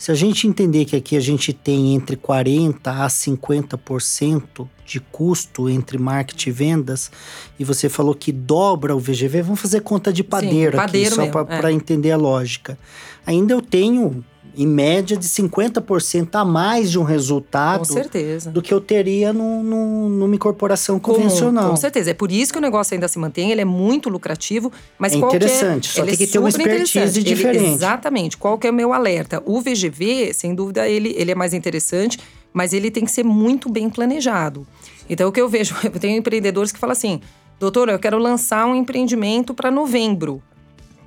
[0.02, 5.68] se a gente entender que aqui a gente tem entre 40% a 50% de custo
[5.68, 7.10] entre marketing e vendas,
[7.56, 11.44] e você falou que dobra o VGV, vamos fazer conta de padeiro, padeiro aqui, só
[11.44, 11.72] para é.
[11.72, 12.76] entender a lógica.
[13.24, 14.24] Ainda eu tenho,
[14.56, 18.50] em média, de 50% a mais de um Com resultado certeza.
[18.50, 21.70] do que eu teria no, no, numa incorporação convencional.
[21.70, 22.10] Com certeza.
[22.10, 25.18] É por isso que o negócio ainda se mantém, ele é muito lucrativo, mas É
[25.18, 27.18] que interessante, só tem é que ter uma expertise interessante.
[27.18, 27.74] Ele- diferente.
[27.74, 28.36] exatamente.
[28.36, 29.42] Qual que é o meu alerta?
[29.46, 32.18] O VGV, sem dúvida, ele, ele é mais interessante,
[32.52, 34.66] mas ele tem que ser muito bem planejado.
[35.08, 37.20] Então, o que eu vejo, eu tenho empreendedores que falam assim,
[37.58, 40.42] doutor, eu quero lançar um empreendimento para novembro.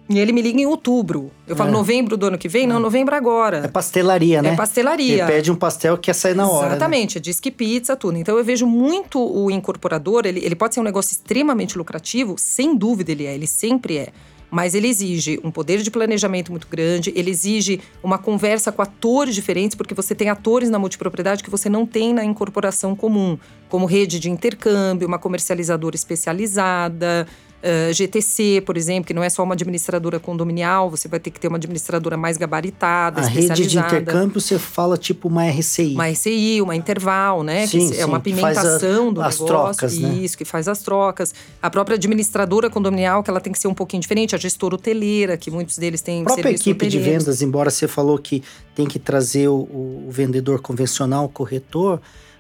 [0.07, 1.31] E ele me liga em outubro.
[1.47, 1.73] Eu falo, É.
[1.73, 2.67] novembro do ano que vem?
[2.67, 3.57] Não, novembro agora.
[3.65, 4.49] É pastelaria, né?
[4.49, 5.23] É pastelaria.
[5.23, 6.67] Ele pede um pastel que quer sair na hora.
[6.69, 6.75] né?
[6.75, 8.15] Exatamente, diz que pizza, tudo.
[8.17, 12.75] Então eu vejo muito o incorporador, ele, ele pode ser um negócio extremamente lucrativo, sem
[12.77, 14.09] dúvida ele é, ele sempre é.
[14.51, 19.33] Mas ele exige um poder de planejamento muito grande, ele exige uma conversa com atores
[19.33, 23.87] diferentes, porque você tem atores na multipropriedade que você não tem na incorporação comum, como
[23.87, 27.27] rede de intercâmbio, uma comercializadora especializada,
[27.67, 31.39] eh, GTC, por exemplo, que não é só uma administradora condominial, você vai ter que
[31.39, 33.97] ter uma administradora mais gabaritada, A rede de especializada.
[34.01, 35.93] intercâmbio você fala tipo uma RCI.
[35.95, 37.65] Uma RCI, uma interval, né?
[37.65, 39.45] Sim, que é uma sim, faz a- pimentação do as negócio.
[39.47, 40.13] trocas, né?
[40.13, 41.33] Isso, que faz as trocas.
[41.61, 44.35] A própria administradora condominial, que ela tem que ser um pouquinho diferente.
[44.35, 48.17] A gestora hoteleira, que muitos deles têm A própria equipe de vendas, embora você falou
[48.19, 48.43] que
[48.75, 51.99] tem que trazer o, o vendedor convencional, o corretor,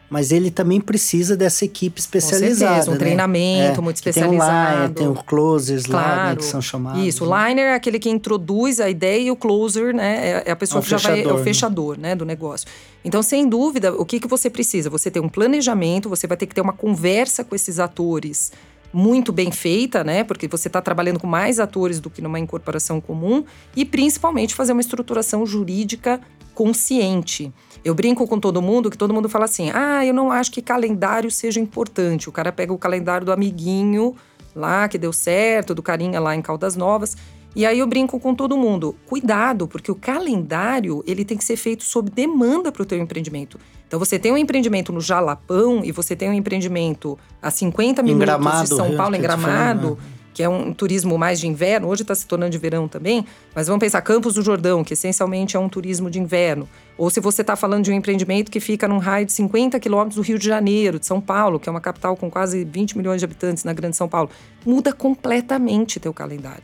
[0.09, 2.71] mas ele também precisa dessa equipe Com especializada.
[2.73, 2.99] certeza, um né?
[2.99, 4.93] treinamento É, muito que Tem o line, especializado.
[4.93, 6.37] tem o closers lá, né, Claro.
[6.37, 7.03] que são chamados.
[7.05, 7.49] Isso, o né?
[7.49, 10.27] liner é aquele que introduz a ideia e o closer, né?
[10.29, 11.11] é- É a pessoa É que já vai.
[11.11, 11.43] É fechador, o né?
[11.43, 12.15] fechador, né?
[12.15, 12.67] Do negócio.
[13.03, 14.89] Então, sem dúvida, o que, que você precisa?
[14.89, 18.51] Você tem um planejamento, você vai ter que ter uma conversa com esses atores
[18.93, 20.23] muito bem feita, né?
[20.23, 23.43] Porque você está trabalhando com mais atores do que numa incorporação comum,
[23.75, 26.21] e principalmente fazer uma estruturação jurídica
[26.53, 27.51] consciente.
[27.85, 30.59] Eu brinco com todo mundo que todo mundo fala assim: ah, eu não acho que
[30.59, 32.27] calendário seja importante.
[32.27, 34.15] O cara pega o calendário do amiguinho
[34.55, 37.15] lá que deu certo, do carinha lá em Caldas Novas.
[37.55, 41.55] E aí eu brinco com todo mundo, cuidado, porque o calendário ele tem que ser
[41.55, 43.57] feito sob demanda para o teu empreendimento.
[43.87, 48.61] Então você tem um empreendimento no Jalapão e você tem um empreendimento a 50 minutos
[48.63, 49.97] de São Paulo, em Gramado
[50.35, 53.67] que é um turismo mais de inverno, hoje está se tornando de verão também, mas
[53.67, 56.67] vamos pensar Campos do Jordão, que essencialmente é um turismo de inverno.
[56.97, 60.17] Ou se você está falando de um empreendimento que fica num raio de 50 quilômetros
[60.17, 63.21] do Rio de Janeiro, de São Paulo, que é uma capital com quase 20 milhões
[63.21, 64.29] de habitantes na Grande São Paulo,
[64.65, 66.63] muda completamente teu calendário.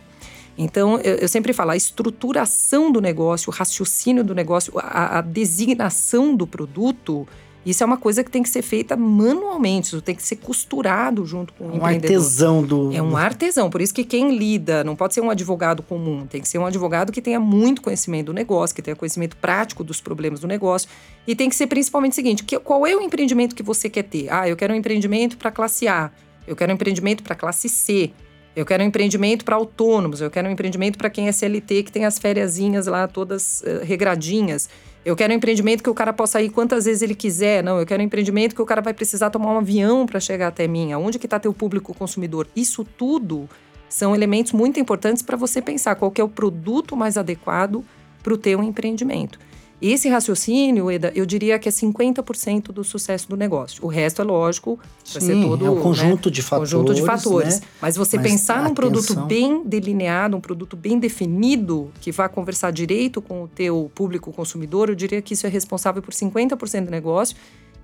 [0.57, 5.21] Então, eu, eu, sempre falo, a estruturação do negócio, o raciocínio do negócio, a, a
[5.21, 7.25] designação do produto,
[7.65, 11.25] isso é uma coisa que tem que ser feita manualmente, isso tem que ser costurado
[11.25, 12.17] junto com o um empreendedor.
[12.17, 12.91] artesão do.
[12.91, 16.41] É um artesão, por isso que quem lida não pode ser um advogado comum, tem
[16.41, 20.01] que ser um advogado que tenha muito conhecimento do negócio, que tenha conhecimento prático dos
[20.01, 20.89] problemas do negócio.
[21.27, 24.03] E tem que ser principalmente o seguinte: que, qual é o empreendimento que você quer
[24.03, 24.31] ter?
[24.31, 26.09] Ah, eu quero um empreendimento para classe A,
[26.47, 28.11] eu quero um empreendimento para classe C.
[28.53, 31.91] Eu quero um empreendimento para autônomos, eu quero um empreendimento para quem é CLT, que
[31.91, 34.67] tem as férias lá todas uh, regradinhas.
[35.03, 37.63] Eu quero um empreendimento que o cara possa ir quantas vezes ele quiser.
[37.63, 40.47] Não, eu quero um empreendimento que o cara vai precisar tomar um avião para chegar
[40.47, 40.93] até mim.
[40.93, 42.47] Onde que está teu público consumidor?
[42.55, 43.49] Isso tudo
[43.89, 47.83] são elementos muito importantes para você pensar qual é o produto mais adequado
[48.21, 49.39] para o teu empreendimento.
[49.81, 53.83] Esse raciocínio, Eda, eu diria que é 50% do sucesso do negócio.
[53.83, 54.79] O resto é lógico,
[55.11, 55.65] vai ser todo.
[55.65, 56.35] É um conjunto né?
[56.35, 56.71] de fatores.
[56.71, 57.59] Conjunto de fatores.
[57.59, 57.67] Né?
[57.81, 62.71] Mas você Mas pensar num produto bem delineado, um produto bem definido, que vá conversar
[62.71, 66.91] direito com o teu público consumidor, eu diria que isso é responsável por 50% do
[66.91, 67.35] negócio.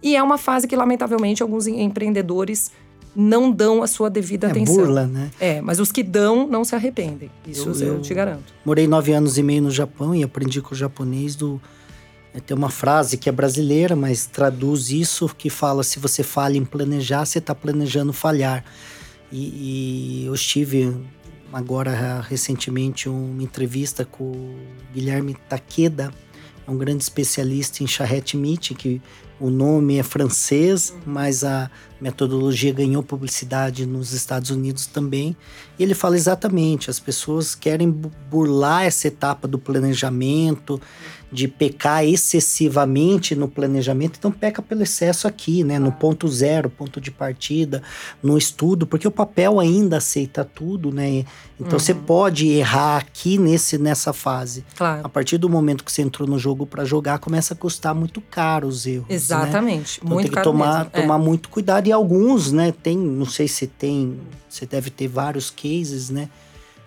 [0.04, 2.72] E é uma fase que, lamentavelmente, alguns empreendedores
[3.16, 4.76] não dão a sua devida é atenção.
[4.76, 5.32] burla, né?
[5.40, 7.32] É, mas os que dão não se arrependem.
[7.48, 8.54] Isso eu, eu te garanto.
[8.64, 11.60] Morei nove anos e meio no Japão e aprendi com o japonês do
[12.42, 16.66] tem uma frase que é brasileira, mas traduz isso que fala: se você falha em
[16.66, 18.64] planejar, você está planejando falhar.
[19.32, 20.96] E, e, eu estive
[21.52, 24.58] agora recentemente uma entrevista com o
[24.94, 26.12] Guilherme Takeda,
[26.66, 29.02] é um grande especialista em charrete meat, que
[29.40, 31.70] o nome é francês, mas a
[32.00, 35.36] metodologia ganhou publicidade nos Estados Unidos também.
[35.78, 40.80] E ele fala exatamente: as pessoas querem burlar essa etapa do planejamento,
[41.32, 45.78] de pecar excessivamente no planejamento, então peca pelo excesso aqui, né?
[45.78, 47.84] No ponto zero, ponto de partida,
[48.24, 51.26] no estudo, porque o papel ainda aceita tudo, né?
[51.60, 51.80] Então uhum.
[51.80, 54.64] você pode errar aqui nesse, nessa fase.
[54.78, 55.02] Claro.
[55.04, 58.22] A partir do momento que você entrou no jogo para jogar, começa a custar muito
[58.22, 59.08] caro os erros.
[59.10, 59.16] Né?
[59.16, 60.00] Exatamente.
[60.00, 60.04] Né?
[60.04, 60.92] Então muito tem que tomar, mesmo.
[60.94, 61.02] É.
[61.02, 61.24] tomar é.
[61.24, 61.87] muito cuidado.
[61.88, 62.74] E alguns, né?
[62.74, 64.20] Tem, não sei se tem,
[64.50, 66.28] você deve ter vários cases, né?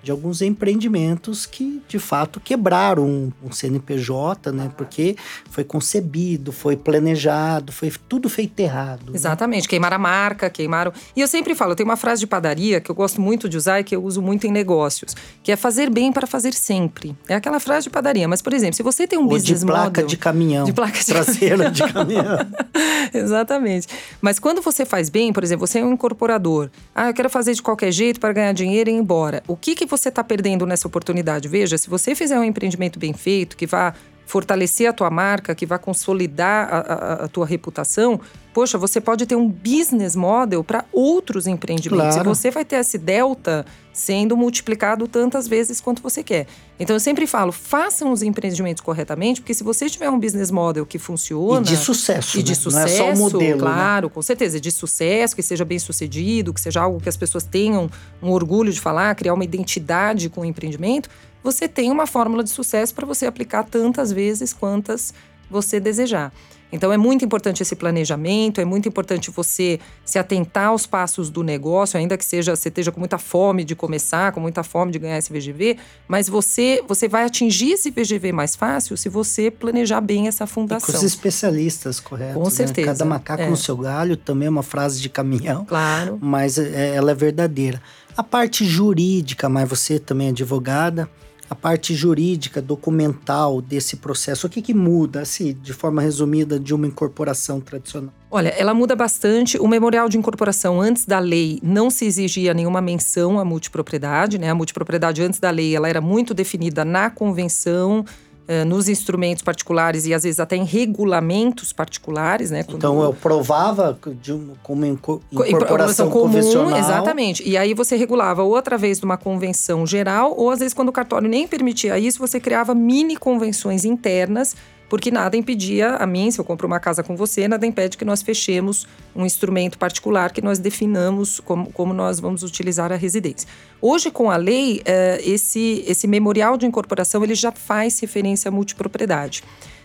[0.03, 4.71] De alguns empreendimentos que de fato quebraram um, um CNPJ, né?
[4.77, 5.17] Porque
[5.51, 9.11] foi concebido, foi planejado, foi tudo feito errado.
[9.11, 9.13] Né?
[9.15, 9.69] Exatamente, né?
[9.69, 10.93] queimaram a marca, queimaram.
[11.15, 13.81] E eu sempre falo, tem uma frase de padaria que eu gosto muito de usar
[13.81, 17.15] e que eu uso muito em negócios, que é fazer bem para fazer sempre.
[17.29, 19.67] É aquela frase de padaria, mas por exemplo, se você tem um Ou business de
[19.67, 22.39] placa model, de caminhão, de placa de traseira de caminhão.
[23.13, 23.87] Exatamente.
[24.21, 26.71] Mas quando você faz bem, por exemplo, você é um incorporador.
[26.95, 29.43] Ah, eu quero fazer de qualquer jeito para ganhar dinheiro e ir embora.
[29.47, 31.49] O que que você está perdendo nessa oportunidade?
[31.49, 33.95] Veja, se você fizer um empreendimento bem feito, que vá
[34.31, 38.21] fortalecer a tua marca, que vá consolidar a, a, a tua reputação,
[38.55, 42.15] poxa, você pode ter um business model para outros empreendimentos.
[42.15, 42.29] Claro.
[42.29, 43.67] E você vai ter esse delta
[44.01, 46.47] sendo multiplicado tantas vezes quanto você quer.
[46.79, 50.87] Então eu sempre falo, façam os empreendimentos corretamente, porque se você tiver um business model
[50.87, 52.55] que funciona e de sucesso, e de né?
[52.55, 53.59] sucesso, não é só o modelo, né?
[53.59, 54.13] claro, né?
[54.15, 57.91] com certeza, de sucesso, que seja bem sucedido, que seja algo que as pessoas tenham
[58.23, 61.11] um orgulho de falar, criar uma identidade com o empreendimento,
[61.43, 65.13] você tem uma fórmula de sucesso para você aplicar tantas vezes quantas
[65.51, 66.33] você desejar.
[66.73, 71.43] Então é muito importante esse planejamento, é muito importante você se atentar aos passos do
[71.43, 74.99] negócio, ainda que seja você esteja com muita fome de começar, com muita fome de
[74.99, 80.01] ganhar esse VGV, mas você você vai atingir esse VGV mais fácil se você planejar
[80.01, 80.89] bem essa fundação.
[80.89, 82.35] E com os especialistas, correto?
[82.35, 82.51] Com né?
[82.51, 82.87] certeza.
[82.89, 83.51] Cada macaco é.
[83.51, 85.65] no seu galho, também é uma frase de caminhão.
[85.65, 86.19] Claro.
[86.21, 87.81] Mas é, ela é verdadeira.
[88.17, 91.09] A parte jurídica, mas você também é advogada,
[91.51, 94.47] a parte jurídica, documental desse processo?
[94.47, 98.15] O que, que muda, assim, de forma resumida, de uma incorporação tradicional?
[98.31, 99.59] Olha, ela muda bastante.
[99.59, 104.49] O memorial de incorporação, antes da lei, não se exigia nenhuma menção à multipropriedade, né?
[104.49, 108.05] A multipropriedade, antes da lei, ela era muito definida na convenção
[108.51, 112.65] eh, nos instrumentos particulares e às vezes até em regulamentos particulares, né?
[112.65, 112.79] Quando...
[112.79, 116.77] Então eu provava de um, como incorporação comum, convencional.
[116.77, 117.49] exatamente.
[117.49, 120.93] E aí você regulava ou através de uma convenção geral ou às vezes quando o
[120.93, 124.57] cartório nem permitia isso, você criava mini convenções internas
[124.91, 128.05] porque nada impedia a mim, se eu compro uma casa com você, nada impede que
[128.05, 133.49] nós fechemos um instrumento particular que nós definamos como, como nós vamos utilizar a residência.
[133.81, 138.53] Hoje, com a lei, eh, esse, esse memorial de incorporação ele já faz referência à
[138.53, 139.45] multipropriedade.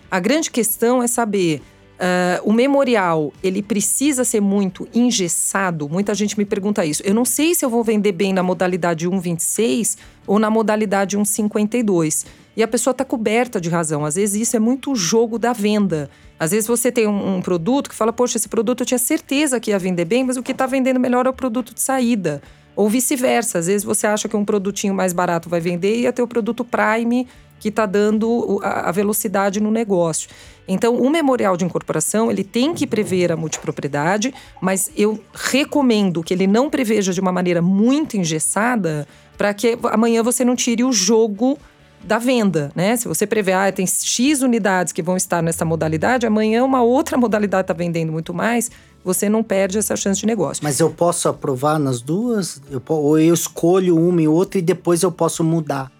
[0.09, 1.61] A grande questão é saber
[1.95, 5.87] Uh, o memorial, ele precisa ser muito engessado?
[5.87, 7.01] Muita gente me pergunta isso.
[7.05, 12.25] Eu não sei se eu vou vender bem na modalidade 1,26 ou na modalidade 1,52.
[12.55, 14.05] E a pessoa está coberta de razão.
[14.05, 16.09] Às vezes isso é muito o jogo da venda.
[16.39, 19.59] Às vezes você tem um, um, produto que fala, poxa, esse produto eu tinha certeza
[19.59, 22.41] que ia vender bem, mas o que está vendendo melhor é o produto de saída.
[22.75, 23.59] Ou vice-versa.
[23.59, 26.63] Às vezes você acha que um produtinho mais barato vai vender e até o produto
[26.63, 27.27] Prime
[27.59, 30.29] que está dando a velocidade no negócio.
[30.67, 36.33] Então, o memorial de incorporação ele tem que prever a multipropriedade, mas eu recomendo que
[36.33, 40.91] ele não preveja de uma maneira muito engessada para que amanhã você não tire o
[40.91, 41.57] jogo
[42.05, 42.95] da venda, né?
[42.95, 47.17] Se você prever, ah, tem X unidades que vão estar nessa modalidade, amanhã uma outra
[47.19, 48.69] modalidade está vendendo muito mais,
[49.03, 50.63] você não perde essa chance de negócio.
[50.63, 52.61] Mas eu posso aprovar nas duas?
[52.69, 55.91] Eu, ou eu escolho uma e outra e depois eu posso mudar?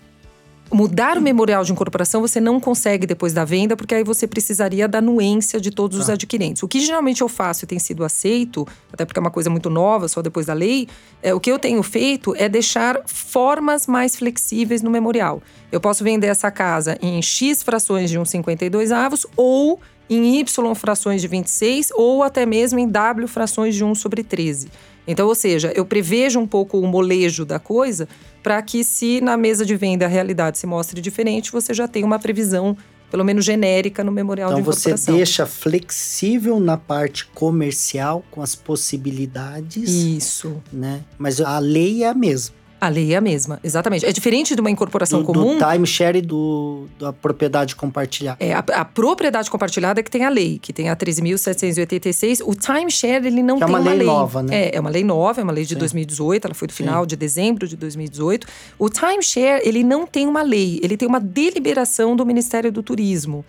[0.72, 4.88] Mudar o memorial de incorporação você não consegue depois da venda, porque aí você precisaria
[4.88, 6.14] da anuência de todos os tá.
[6.14, 6.64] adquirentes.
[6.64, 9.70] O que geralmente eu faço e tem sido aceito, até porque é uma coisa muito
[9.70, 10.88] nova, só depois da lei,
[11.22, 15.42] é, o que eu tenho feito é deixar formas mais flexíveis no memorial.
[15.72, 21.22] Eu posso vender essa casa em X frações de 1,52 avos ou em Y frações
[21.22, 24.70] de 26 ou até mesmo em W frações de 1 sobre 13.
[25.08, 28.08] Então, ou seja, eu prevejo um pouco o molejo da coisa
[28.42, 32.06] para que, se na mesa de venda a realidade se mostre diferente, você já tenha
[32.06, 32.76] uma previsão,
[33.10, 34.92] pelo menos genérica, no memorial então, de incorporação.
[34.92, 39.90] Então, você deixa flexível na parte comercial, com as possibilidades.
[39.90, 40.62] Isso.
[40.72, 41.04] Né?
[41.18, 42.56] Mas a lei é a mesma.
[42.80, 44.06] A lei é a mesma, exatamente.
[44.06, 45.58] É diferente de uma incorporação do, comum.
[45.58, 48.38] Do timeshare e do, da propriedade compartilhada.
[48.40, 52.42] É, a, a, propriedade compartilhada é que tem a lei, que tem a 13.786.
[52.46, 54.56] O timeshare, ele não que tem é uma, lei, lei, nova, né?
[54.56, 55.80] É, é uma lei nova, é uma lei de Sim.
[55.80, 57.08] 2018, ela foi do final Sim.
[57.08, 58.46] de dezembro de 2018.
[58.78, 63.46] O timeshare, ele não tem uma lei, ele tem uma deliberação do Ministério do Turismo.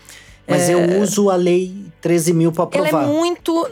[0.49, 0.75] Mas é...
[0.75, 2.89] eu uso a lei 13 mil para aprovar.
[2.89, 3.69] Ela é muito.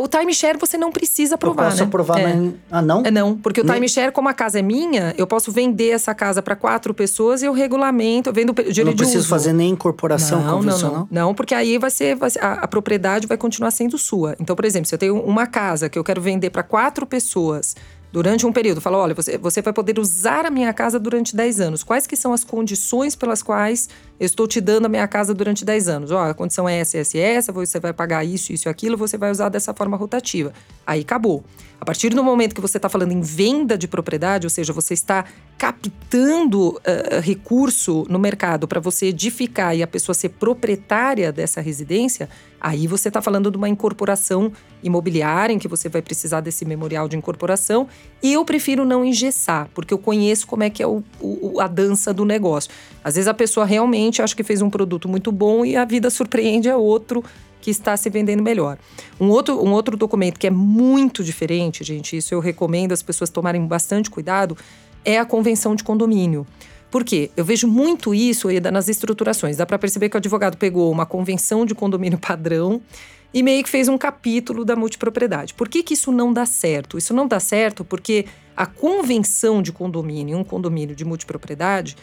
[0.00, 1.64] O timeshare você não precisa aprovar.
[1.64, 1.88] Eu posso né?
[1.88, 2.34] aprovar, é.
[2.34, 2.52] na...
[2.70, 3.02] ah, não?
[3.04, 6.40] É não, porque o timeshare, como a casa é minha, eu posso vender essa casa
[6.40, 9.28] para quatro pessoas e eu regulamento, eu vendo direito não preciso uso.
[9.28, 10.92] fazer nem incorporação não, convencional?
[10.92, 13.98] Não, não, não, porque aí vai ser, vai ser a, a, propriedade vai continuar sendo
[13.98, 14.36] sua.
[14.38, 17.74] Então, por exemplo, se eu tenho uma casa que eu quero vender para quatro pessoas
[18.12, 18.80] durante um período.
[18.80, 21.82] Falou, olha, você, você vai poder usar a minha casa durante 10 anos.
[21.82, 23.88] Quais que são as condições pelas quais
[24.20, 26.10] eu estou te dando a minha casa durante 10 anos?
[26.10, 29.30] Ó, a condição é essa, essa essa, você vai pagar isso, isso aquilo, você vai
[29.30, 30.52] usar dessa forma rotativa.
[30.86, 31.42] Aí acabou.
[31.82, 34.94] A partir do momento que você está falando em venda de propriedade, ou seja, você
[34.94, 35.24] está
[35.58, 42.28] captando uh, recurso no mercado para você edificar e a pessoa ser proprietária dessa residência,
[42.60, 47.08] aí você está falando de uma incorporação imobiliária em que você vai precisar desse memorial
[47.08, 47.88] de incorporação.
[48.22, 51.66] E eu prefiro não engessar, porque eu conheço como é que é o, o, a
[51.66, 52.70] dança do negócio.
[53.02, 56.10] Às vezes a pessoa realmente acha que fez um produto muito bom e a vida
[56.10, 57.24] surpreende a outro
[57.62, 58.76] que está se vendendo melhor.
[59.18, 63.30] Um outro, um outro documento que é muito diferente, gente, isso eu recomendo as pessoas
[63.30, 64.54] tomarem bastante cuidado,
[65.04, 66.46] é a convenção de condomínio.
[66.90, 67.30] Por quê?
[67.34, 69.56] Eu vejo muito isso, Eda, nas estruturações.
[69.56, 72.82] Dá para perceber que o advogado pegou uma convenção de condomínio padrão
[73.32, 75.54] e meio que fez um capítulo da multipropriedade.
[75.54, 76.98] Por que, que isso não dá certo?
[76.98, 81.96] Isso não dá certo porque a convenção de condomínio, um condomínio de multipropriedade,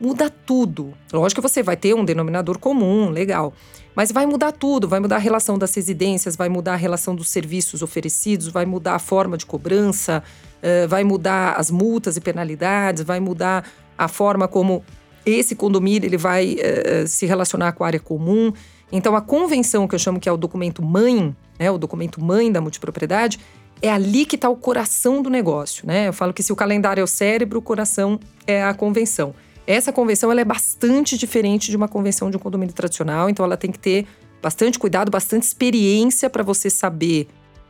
[0.00, 0.92] muda tudo.
[1.12, 3.52] Lógico que você vai ter um denominador comum, legal.
[3.94, 7.30] Mas vai mudar tudo, vai mudar a relação das residências, vai mudar a relação dos
[7.30, 10.22] serviços oferecidos, vai mudar a forma de cobrança,
[10.58, 14.84] uh, vai mudar as multas e penalidades, vai mudar a forma como
[15.24, 18.52] esse condomínio ele vai uh, se relacionar com a área comum.
[18.92, 22.52] Então, a convenção, que eu chamo que é o documento mãe, né, o documento mãe
[22.52, 23.40] da multipropriedade,
[23.80, 25.86] é ali que está o coração do negócio.
[25.86, 26.08] Né?
[26.08, 29.34] Eu falo que se o calendário é o cérebro, o coração é a convenção.
[29.66, 33.56] Essa convenção ela é bastante diferente de uma convenção de um condomínio tradicional, então ela
[33.56, 34.06] tem que ter
[34.40, 37.26] bastante cuidado, bastante experiência para você saber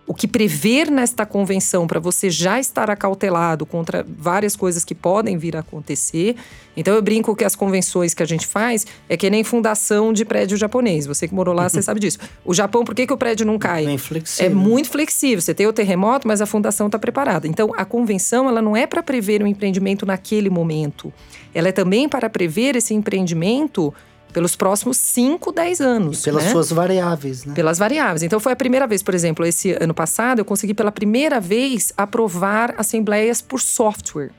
[0.06, 5.36] o que prever nesta convenção para você já estar acautelado contra várias coisas que podem
[5.36, 6.36] vir a acontecer.
[6.76, 10.24] Então eu brinco que as convenções que a gente faz é que nem fundação de
[10.24, 11.07] prédio japonês.
[11.07, 12.18] Você que morou lá, você sabe disso.
[12.44, 13.84] O Japão, por que, que o prédio não cai?
[13.84, 14.50] Bem flexível.
[14.50, 15.40] É muito flexível.
[15.40, 17.48] Você tem o terremoto, mas a fundação está preparada.
[17.48, 21.12] Então a convenção ela não é para prever um empreendimento naquele momento.
[21.52, 23.92] Ela é também para prever esse empreendimento
[24.33, 26.20] pelos próximos 5, 10 anos.
[26.20, 26.51] E pelas né?
[26.51, 27.55] suas variáveis, né?
[27.55, 28.22] Pelas variáveis.
[28.22, 31.93] Então foi a primeira vez, por exemplo, esse ano passado, eu consegui pela primeira vez
[31.97, 34.31] aprovar assembleias por software.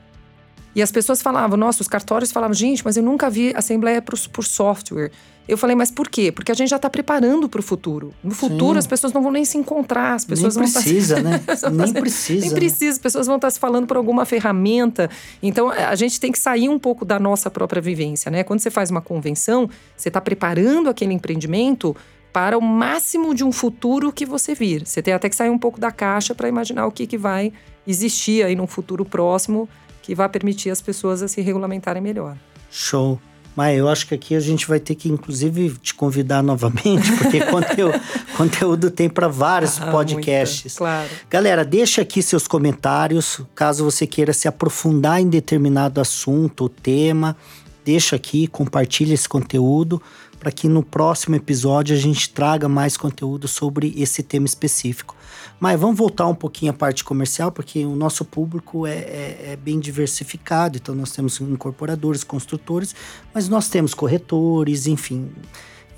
[0.78, 4.16] E as pessoas falavam, nossa, os cartórios falavam, gente, mas eu nunca vi assembleia por,
[4.28, 5.10] por software.
[5.48, 6.30] Eu falei, mas por quê?
[6.30, 8.14] Porque a gente já está preparando para o futuro.
[8.22, 8.78] No futuro, Sim.
[8.78, 11.22] as pessoas não vão nem se encontrar, as pessoas nem vão tá precisa, tá...
[11.22, 11.40] né?
[11.84, 12.46] nem precisa.
[12.46, 15.10] Nem precisa, as pessoas vão estar tá se falando por alguma ferramenta.
[15.42, 18.44] Então, a gente tem que sair um pouco da nossa própria vivência, né?
[18.44, 21.96] Quando você faz uma convenção, você está preparando aquele empreendimento
[22.32, 24.86] para o máximo de um futuro que você vir.
[24.86, 27.52] Você tem até que sair um pouco da caixa para imaginar o que, que vai
[27.84, 29.68] existir aí num futuro próximo
[30.08, 32.34] que vai permitir as pessoas a se regulamentarem melhor.
[32.70, 33.20] Show.
[33.54, 37.44] Mas eu acho que aqui a gente vai ter que, inclusive, te convidar novamente, porque
[37.44, 38.00] conteúdo,
[38.34, 40.78] conteúdo tem para vários ah, podcasts.
[40.78, 41.10] Claro.
[41.28, 47.36] Galera, deixa aqui seus comentários, caso você queira se aprofundar em determinado assunto ou tema.
[47.84, 50.00] Deixa aqui, compartilha esse conteúdo
[50.40, 55.17] para que no próximo episódio a gente traga mais conteúdo sobre esse tema específico.
[55.60, 59.56] Mas vamos voltar um pouquinho à parte comercial, porque o nosso público é, é, é,
[59.56, 60.76] bem diversificado.
[60.76, 62.94] Então, nós temos incorporadores, construtores,
[63.34, 65.30] mas nós temos corretores, enfim,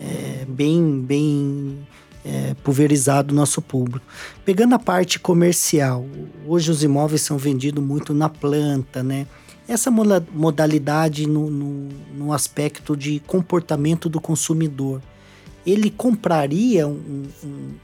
[0.01, 1.87] é bem, bem
[2.25, 4.05] é, pulverizado o nosso público.
[4.45, 6.07] Pegando a parte comercial,
[6.47, 9.27] hoje os imóveis são vendidos muito na planta, né?
[9.69, 15.01] Essa modalidade no, no, no aspecto de comportamento do consumidor,
[15.65, 17.75] ele compraria um, um,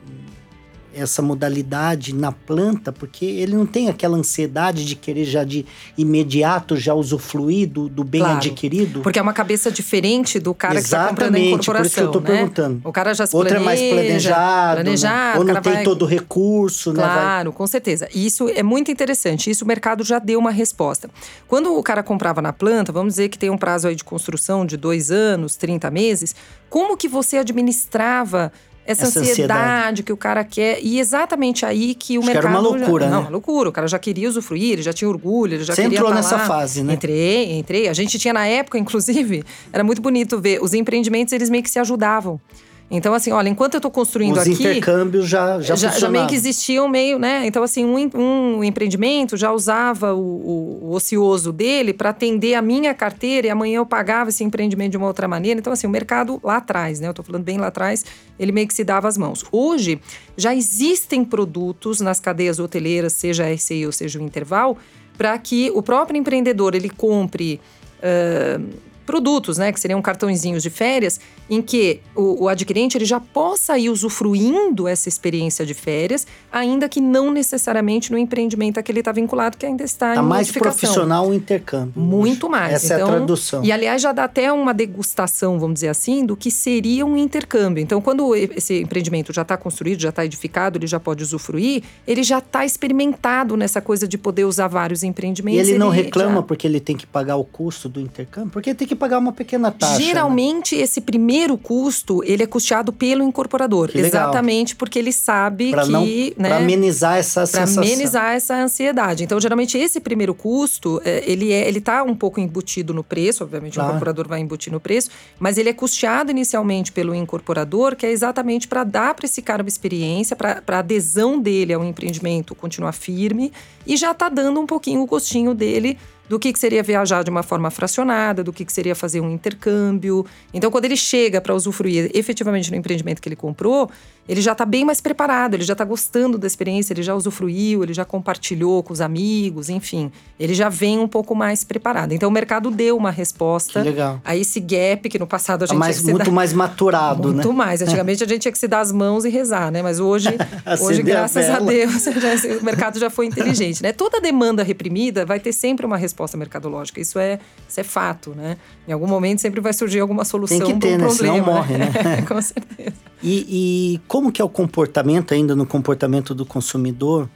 [0.96, 5.66] essa modalidade na planta, porque ele não tem aquela ansiedade de querer já de
[5.96, 9.00] imediato já usufruir do, do bem claro, adquirido.
[9.00, 11.82] Porque é uma cabeça diferente do cara Exatamente, que está comprando a incorporação.
[11.82, 12.28] Por isso que eu estou né?
[12.28, 12.80] perguntando.
[12.84, 15.38] O cara já se Outra planeja, é mais planejado, planejado né?
[15.38, 15.82] ou não tem vai...
[15.82, 16.92] todo o recurso.
[16.92, 17.02] Né?
[17.02, 17.56] Claro, né?
[17.56, 18.08] com certeza.
[18.14, 19.50] E isso é muito interessante.
[19.50, 21.10] Isso o mercado já deu uma resposta.
[21.46, 24.64] Quando o cara comprava na planta, vamos dizer que tem um prazo aí de construção
[24.64, 26.34] de dois anos, 30 meses,
[26.68, 28.52] como que você administrava
[28.86, 30.78] essa, essa ansiedade, ansiedade, que o cara quer.
[30.82, 32.42] E exatamente aí que o Acho mercado.
[32.42, 33.16] Que era uma loucura, já, né?
[33.16, 33.68] Não, uma loucura.
[33.68, 35.96] O cara já queria usufruir, ele já tinha orgulho, ele já Você queria.
[35.96, 36.46] entrou tá nessa lá.
[36.46, 36.94] fase, né?
[36.94, 37.88] Entrei, entrei.
[37.88, 41.70] A gente tinha na época, inclusive, era muito bonito ver os empreendimentos, eles meio que
[41.70, 42.40] se ajudavam.
[42.88, 44.50] Então, assim, olha, enquanto eu estou construindo Os aqui.
[44.50, 47.44] Os intercâmbios já, já, já, já meio que existiam meio, né?
[47.44, 52.62] Então, assim, um, um empreendimento já usava o, o, o ocioso dele para atender a
[52.62, 55.58] minha carteira e amanhã eu pagava esse empreendimento de uma outra maneira.
[55.58, 57.08] Então, assim, o mercado lá atrás, né?
[57.08, 58.04] Eu estou falando bem lá atrás,
[58.38, 59.44] ele meio que se dava as mãos.
[59.50, 60.00] Hoje,
[60.36, 64.76] já existem produtos nas cadeias hoteleiras, seja a RCI ou seja o intervalo,
[65.18, 67.60] para que o próprio empreendedor ele compre.
[67.98, 73.20] Uh, produtos, né, que seriam cartõezinhos de férias, em que o, o, adquirente ele já
[73.20, 78.90] possa ir usufruindo essa experiência de férias, ainda que não necessariamente no empreendimento a que
[78.90, 81.92] ele está vinculado, que ainda está tá em mais profissional o intercâmbio.
[81.94, 82.74] Muito mais.
[82.74, 83.64] Essa então, é a então, tradução.
[83.64, 87.82] E aliás já dá até uma degustação, vamos dizer assim, do que seria um intercâmbio.
[87.82, 92.24] Então, quando esse empreendimento já está construído, já está edificado, ele já pode usufruir, ele
[92.24, 95.58] já está experimentado nessa coisa de poder usar vários empreendimentos.
[95.58, 96.42] E ele, ele não reclama já...
[96.42, 99.70] porque ele tem que pagar o custo do intercâmbio, porque tem que pagar uma pequena
[99.70, 99.98] taxa.
[99.98, 100.04] Né?
[100.04, 100.82] Geralmente, né?
[100.82, 103.90] esse primeiro custo, ele é custeado pelo incorporador.
[103.94, 106.34] Exatamente porque ele sabe pra que…
[106.36, 107.82] Não, né, para amenizar essa pra sensação.
[107.82, 109.24] Para amenizar essa ansiedade.
[109.24, 113.44] Então, geralmente, esse primeiro custo, é, ele é, ele tá um pouco embutido no preço.
[113.44, 113.88] Obviamente, claro.
[113.88, 115.10] o incorporador vai embutir no preço.
[115.38, 119.62] Mas ele é custeado inicialmente pelo incorporador, que é exatamente para dar para esse cara
[119.62, 123.52] uma experiência, para a adesão dele ao empreendimento continuar firme.
[123.86, 125.96] E já está dando um pouquinho o gostinho dele
[126.28, 129.30] do que, que seria viajar de uma forma fracionada, do que, que seria fazer um
[129.30, 130.26] intercâmbio.
[130.52, 133.88] Então, quando ele chega para usufruir efetivamente no empreendimento que ele comprou,
[134.28, 137.84] ele já está bem mais preparado, ele já está gostando da experiência, ele já usufruiu,
[137.84, 140.10] ele já compartilhou com os amigos, enfim.
[140.38, 142.12] Ele já vem um pouco mais preparado.
[142.12, 143.84] Então, o mercado deu uma resposta
[144.24, 146.32] a esse gap que no passado a tá gente mais, tinha que muito dar...
[146.32, 147.44] mais maturado, muito né?
[147.44, 147.82] Muito mais.
[147.82, 149.80] Antigamente a gente tinha que se dar as mãos e rezar, né?
[149.80, 150.28] Mas hoje,
[150.80, 153.92] hoje graças a, a Deus, já, o mercado já foi inteligente, né?
[153.92, 157.00] Toda demanda reprimida vai ter sempre uma resposta mercadológica.
[157.00, 157.38] Isso é,
[157.68, 158.56] isso é fato, né?
[158.86, 161.06] Em algum momento sempre vai surgir alguma solução Tem que ter, um né?
[161.06, 161.34] problema.
[161.34, 162.22] Senão morre, né?
[162.26, 162.96] com certeza.
[163.22, 167.28] E, e como que é o comportamento, ainda no comportamento do consumidor,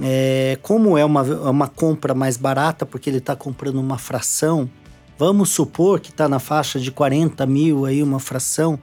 [0.00, 4.68] é, como é uma, é uma compra mais barata, porque ele está comprando uma fração,
[5.18, 8.78] vamos supor que está na faixa de 40 mil aí, uma fração,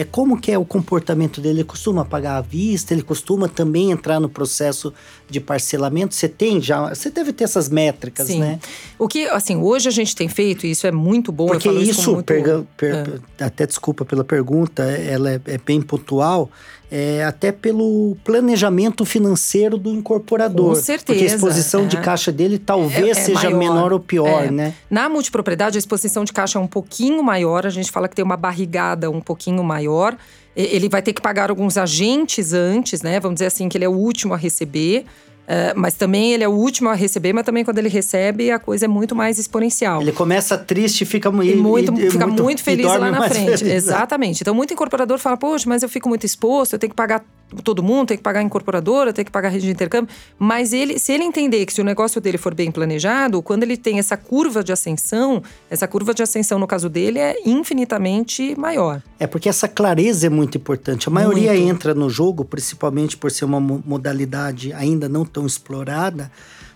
[0.00, 1.58] é como que é o comportamento dele?
[1.58, 2.94] Ele costuma pagar à vista?
[2.94, 4.94] Ele costuma também entrar no processo
[5.28, 6.14] de parcelamento?
[6.14, 6.94] Você tem já?
[6.94, 8.38] Você deve ter essas métricas, Sim.
[8.38, 8.60] né?
[8.96, 11.48] O que, assim, hoje a gente tem feito e isso é muito bom.
[11.48, 12.26] Porque isso, isso muito...
[12.26, 13.44] perga, per, é.
[13.44, 16.48] até desculpa pela pergunta, ela é, é bem pontual
[16.90, 20.70] é, até pelo planejamento financeiro do incorporador.
[20.70, 21.04] Com certeza.
[21.04, 21.86] Porque a exposição é.
[21.86, 23.58] de caixa dele talvez é, é seja maior.
[23.58, 24.50] menor ou pior, é.
[24.50, 24.74] né?
[24.90, 27.66] Na multipropriedade, a exposição de caixa é um pouquinho maior.
[27.66, 30.16] A gente fala que tem uma barrigada um pouquinho maior.
[30.56, 33.20] Ele vai ter que pagar alguns agentes antes, né?
[33.20, 35.04] Vamos dizer assim, que ele é o último a receber.
[35.48, 38.58] Uh, mas também ele é o último a receber, mas também quando ele recebe, a
[38.58, 40.02] coisa é muito mais exponencial.
[40.02, 43.56] Ele começa triste fica e muito, e, fica muito, muito feliz lá na frente.
[43.56, 44.42] Feliz, Exatamente.
[44.42, 47.24] Então, muito incorporador fala, poxa, mas eu fico muito exposto, eu tenho que pagar
[47.64, 50.14] todo mundo, tem que pagar a incorporadora, tem que pagar a rede de intercâmbio.
[50.38, 53.76] Mas ele, se ele entender que se o negócio dele for bem planejado, quando ele
[53.76, 59.02] tem essa curva de ascensão, essa curva de ascensão no caso dele é infinitamente maior.
[59.18, 61.08] É porque essa clareza é muito importante.
[61.08, 61.68] A maioria muito.
[61.68, 66.30] entra no jogo, principalmente por ser uma modalidade ainda não tão explorada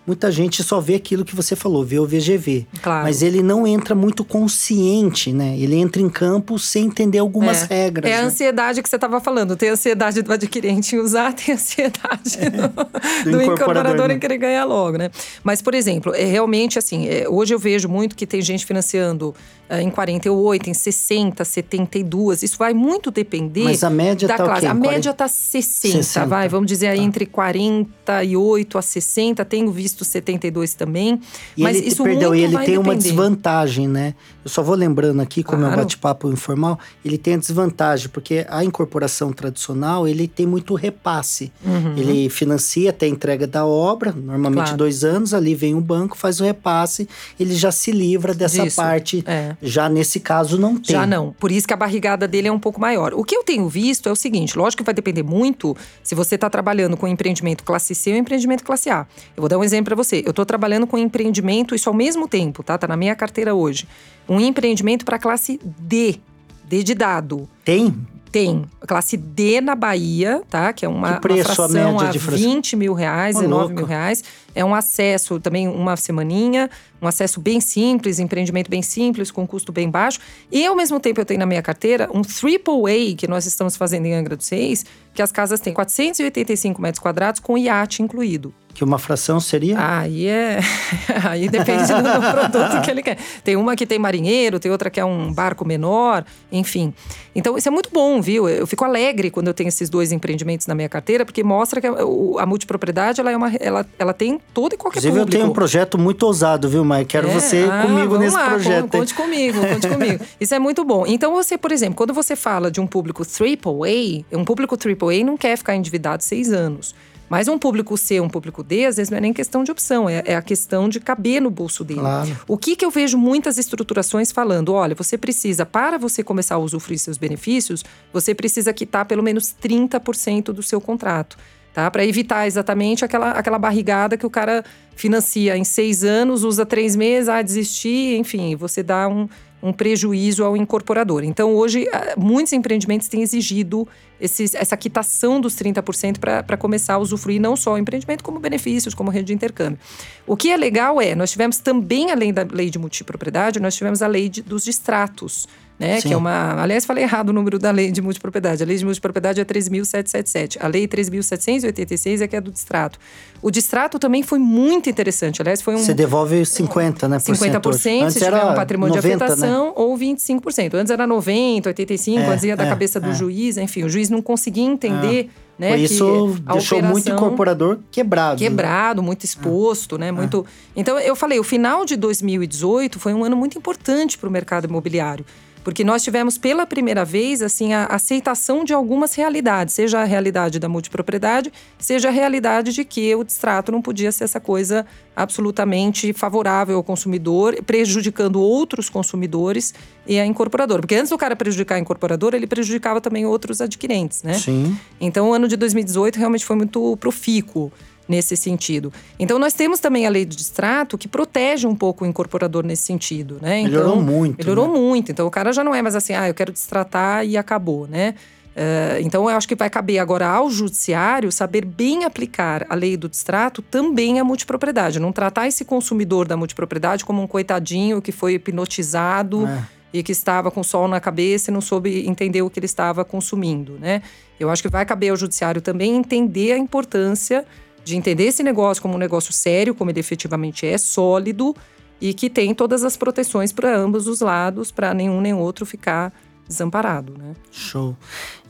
[0.06, 2.66] muita gente só vê aquilo que você falou, vê o VGV.
[2.82, 3.04] Claro.
[3.04, 5.56] Mas ele não entra muito consciente, né?
[5.56, 7.74] Ele entra em campo sem entender algumas é.
[7.74, 8.10] regras.
[8.10, 8.26] É a né?
[8.26, 9.56] ansiedade que você estava falando.
[9.56, 12.50] Tem a ansiedade do adquirente em usar, tem a ansiedade é.
[12.50, 14.14] do, do, do, incorporador né?
[14.14, 15.10] em querer ganhar logo, né?
[15.42, 19.34] Mas, por exemplo, é realmente assim, é, hoje eu vejo muito que tem gente financiando
[19.80, 22.42] em 48, em 60, 72.
[22.42, 24.66] Isso vai muito depender Mas a média da tá classe.
[24.66, 26.48] A média está 60, 60, vai.
[26.48, 27.04] Vamos dizer aí tá.
[27.04, 29.44] entre 48 a 60.
[29.44, 31.20] Tenho visto visto 72 também.
[31.56, 32.78] E mas ele, isso perdão, muito ele tem depender.
[32.78, 34.14] uma desvantagem, né?
[34.44, 35.74] Eu só vou lembrando aqui, como claro.
[35.74, 40.74] é um bate-papo informal, ele tem a desvantagem, porque a incorporação tradicional, ele tem muito
[40.74, 41.52] repasse.
[41.64, 41.96] Uhum.
[41.96, 44.78] Ele financia até a entrega da obra, normalmente Claro.
[44.78, 47.08] dois anos, ali vem o banco, faz o repasse,
[47.38, 49.24] ele já se livra dessa Disso, parte.
[49.26, 49.54] é.
[49.62, 50.96] Já nesse caso não tem.
[50.96, 51.32] Já não.
[51.38, 53.14] Por isso que a barrigada dele é um pouco maior.
[53.14, 56.34] O que eu tenho visto é o seguinte: lógico que vai depender muito se você
[56.34, 59.06] está trabalhando com empreendimento classe C ou empreendimento classe A.
[59.36, 60.20] Eu vou dar um exemplo para você.
[60.26, 62.76] Eu estou trabalhando com empreendimento, isso ao mesmo tempo, tá?
[62.76, 63.86] Tá na minha carteira hoje.
[64.28, 66.16] Um empreendimento para classe D.
[66.64, 67.48] D de dado.
[67.64, 67.94] Tem?
[68.32, 70.72] Tem classe D na Bahia, tá?
[70.72, 72.42] Que é uma, Que preço uma a fração média a de fração?
[72.50, 73.74] 20 mil reais, Ô, 19 louco.
[73.76, 74.24] mil reais.
[74.54, 76.70] É um acesso também uma semaninha,
[77.00, 80.18] um acesso bem simples, empreendimento bem simples, com custo bem baixo.
[80.50, 83.76] E ao mesmo tempo eu tenho na minha carteira um triple A que nós estamos
[83.76, 84.84] fazendo em Angra dos Reis,
[85.14, 88.52] que as casas têm 485 metros quadrados com iate incluído.
[88.74, 89.76] Que uma fração seria?
[89.78, 90.58] Aí é.
[91.28, 93.18] Aí depende do, produto que ele quer.
[93.44, 96.94] Tem uma que tem marinheiro, tem outra que é um barco menor, enfim.
[97.34, 98.48] Então, isso é muito bom, viu?
[98.48, 101.86] Eu fico alegre quando eu tenho esses dois empreendimentos na minha carteira, porque mostra que
[101.86, 101.92] a,
[102.38, 105.38] a multipropriedade ela, é uma, ela, ela tem todo e qualquer Inclusive, eu público.
[105.38, 107.04] tenho um projeto muito ousado, viu, Mai?
[107.04, 108.88] Quero É, você ah, comigo nesse lá, projeto.
[108.88, 110.24] con- Conte comigo, conte comigo.
[110.40, 111.04] Isso é muito bom.
[111.06, 115.36] Então, você, por exemplo, quando você fala de um público AAA, um público AAA não
[115.36, 116.94] quer ficar endividado seis anos.
[117.32, 120.06] Mas um público C, um público D, às vezes não é nem questão de opção,
[120.06, 122.00] é, é a questão de caber no bolso dele.
[122.00, 122.38] Claro.
[122.46, 124.74] O que, que eu vejo muitas estruturações falando?
[124.74, 127.82] Olha, você precisa, para você começar a usufruir seus benefícios,
[128.12, 131.38] você precisa quitar pelo menos 30% do seu contrato.
[131.72, 131.90] Tá?
[131.90, 134.62] Para evitar exatamente aquela, aquela barrigada que o cara
[134.94, 139.26] financia em seis anos, usa três meses, ah, desistir, enfim, você dá um,
[139.62, 141.22] um prejuízo ao incorporador.
[141.22, 143.86] Então, hoje, ah, muitos empreendimentos têm exigido
[144.20, 148.94] esses, essa quitação dos 30% para começar a usufruir não só o empreendimento, como benefícios,
[148.94, 149.78] como rede de intercâmbio.
[150.26, 154.02] O que é legal é, nós tivemos também, além da lei de multipropriedade, nós tivemos
[154.02, 155.46] a lei de- dos distratos.
[155.78, 156.08] Né, Sim.
[156.08, 156.62] que é uma.
[156.62, 158.62] Aliás, falei errado o número da lei de multipropriedade.
[158.62, 160.58] A lei de multipropriedade é 13.777.
[160.60, 162.98] A lei 3.786 é que é do distrato.
[163.40, 165.42] O distrato também foi muito interessante.
[165.42, 165.78] Aliás, foi um.
[165.78, 167.18] Você devolve 50, né?
[167.18, 167.38] por 50%
[167.72, 168.12] cento hoje.
[168.12, 169.24] se tiver um patrimônio 90, de né?
[169.26, 170.74] afetação ou 25%.
[170.74, 173.14] Antes era 90, 85, É, antes ia da é, cabeça do é.
[173.14, 178.40] juiz, enfim, o juiz não conseguia entender, né, Foi que isso deixou muito incorporador quebrado.
[178.40, 178.48] né?
[178.48, 180.12] quebrado, muito exposto, né?
[180.12, 180.46] Muito.
[180.76, 184.66] Então eu falei, o final de 2018 foi um ano muito importante para o mercado
[184.68, 185.24] imobiliário.
[185.64, 190.58] Porque nós tivemos pela primeira vez assim a aceitação de algumas realidades, seja a realidade
[190.58, 194.84] da multipropriedade, seja a realidade de que o distrato não podia ser essa coisa
[195.14, 199.74] absolutamente favorável ao consumidor, prejudicando outros consumidores
[200.06, 200.80] e a incorporadora.
[200.80, 204.34] Porque antes do cara prejudicar a incorporadora, ele prejudicava também outros adquirentes, né?
[204.34, 204.76] Sim.
[205.00, 207.70] Então, o ano de 2018 realmente foi muito profícuo
[208.08, 208.92] nesse sentido.
[209.18, 212.82] Então, nós temos também a lei de distrato que protege um pouco o incorporador nesse
[212.82, 213.60] sentido, né?
[213.60, 214.78] Então, Melhorou muito, Melhorou né?
[214.78, 215.12] muito.
[215.12, 218.14] Então, o cara já não é mais assim, ah, eu quero distratar e acabou, né?
[218.54, 222.96] Eh, então, eu acho que vai caber agora ao judiciário saber bem aplicar a lei
[222.98, 225.00] do distrato também à multipropriedade.
[225.00, 229.62] Não tratar esse consumidor da multipropriedade como um coitadinho que foi hipnotizado É.
[229.94, 233.04] e que estava com sol na cabeça e não soube entender o que ele estava
[233.04, 234.02] consumindo, né?
[234.38, 237.44] Eu acho que vai caber ao judiciário também entender a importância
[237.84, 241.54] de entender esse negócio como um negócio sério, como ele efetivamente é, sólido
[242.00, 246.12] e que tem todas as proteções para ambos os lados, para nenhum nem outro ficar
[246.48, 247.34] desamparado, né?
[247.50, 247.96] Show.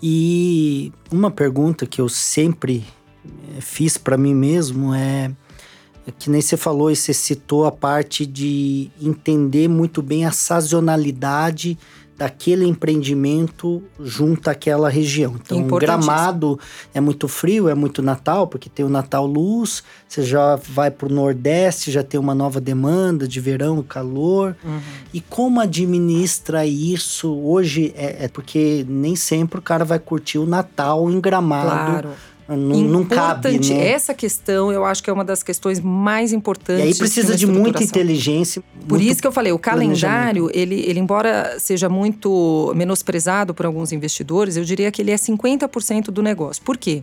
[0.03, 2.85] E uma pergunta que eu sempre
[3.24, 5.30] eh, fiz para mim mesmo é,
[6.07, 10.33] é que nem você falou e você citou a parte de entender muito bem a
[10.33, 11.78] sazonalidade
[12.17, 15.35] daquele empreendimento junto àquela região.
[15.35, 16.59] Então, Gramado
[16.95, 21.07] é muito frio, é muito Natal, porque tem o Natal Luz, você já vai para
[21.07, 24.57] o Nordeste, já tem uma nova demanda de verão, calor.
[24.63, 24.81] Uhum.
[25.13, 27.93] E como administra isso hoje?
[27.97, 31.67] É, é, porque nem sempre o cara vai curtir o Natal em Gramado.
[31.69, 33.88] Claro não, não cabe, né?
[33.88, 36.84] Essa questão, eu acho que é uma das questões mais importantes.
[36.84, 38.62] E aí precisa de muita inteligência.
[38.88, 43.93] Por isso que eu falei, o calendário, ele, ele embora seja muito menosprezado por alguns
[43.93, 46.62] investidores, eu diria que ele é 50% do negócio.
[46.62, 47.03] Por quê?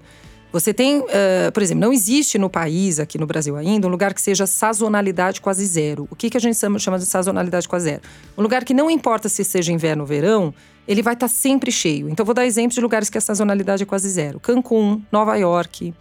[0.52, 1.06] Você tem, uh,
[1.54, 5.40] por exemplo, não existe no país, aqui no Brasil ainda, um lugar que seja sazonalidade
[5.42, 6.08] quase zero.
[6.10, 8.02] O que, que a gente chama de sazonalidade quase zero?
[8.36, 10.54] Um lugar que não importa se seja inverno ou verão,
[10.88, 12.10] ele vai estar tá sempre cheio.
[12.10, 15.94] Então, vou dar exemplos de lugares que a sazonalidade é quase zero: Cancún, Nova York,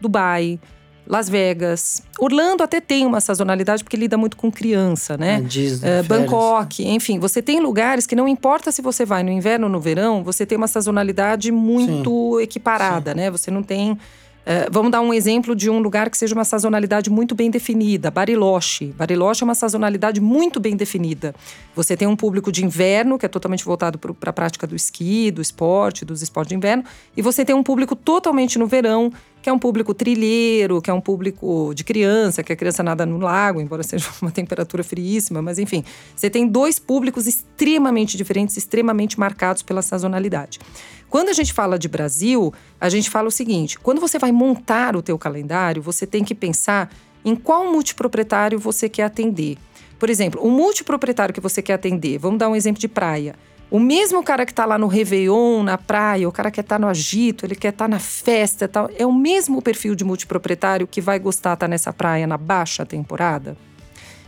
[0.00, 0.60] Dubai,
[1.06, 2.02] Las Vegas.
[2.18, 5.36] Orlando até tem uma sazonalidade porque lida muito com criança, né?
[5.36, 9.30] É, Disney, uh, Bangkok, enfim, você tem lugares que não importa se você vai no
[9.30, 12.42] inverno ou no verão, você tem uma sazonalidade muito Sim.
[12.42, 13.16] equiparada, Sim.
[13.16, 13.30] né?
[13.30, 13.98] Você não tem
[14.46, 18.12] Uh, vamos dar um exemplo de um lugar que seja uma sazonalidade muito bem definida,
[18.12, 18.94] Bariloche.
[18.96, 21.34] Bariloche é uma sazonalidade muito bem definida.
[21.74, 25.32] Você tem um público de inverno, que é totalmente voltado para a prática do esqui,
[25.32, 26.84] do esporte, dos esportes de inverno,
[27.16, 30.94] e você tem um público totalmente no verão, que é um público trilheiro, que é
[30.94, 35.42] um público de criança, que a criança nada no lago, embora seja uma temperatura friíssima,
[35.42, 35.84] mas enfim,
[36.14, 40.60] você tem dois públicos extremamente diferentes, extremamente marcados pela sazonalidade.
[41.08, 44.96] Quando a gente fala de Brasil, a gente fala o seguinte: quando você vai montar
[44.96, 46.90] o teu calendário, você tem que pensar
[47.24, 49.56] em qual multiproprietário você quer atender.
[49.98, 53.34] Por exemplo, o multiproprietário que você quer atender, vamos dar um exemplo de praia.
[53.68, 56.86] O mesmo cara que está lá no Réveillon, na praia, o cara que está no
[56.86, 61.00] agito, ele quer estar tá na festa tal, é o mesmo perfil de multiproprietário que
[61.00, 63.56] vai gostar de estar tá nessa praia na baixa temporada?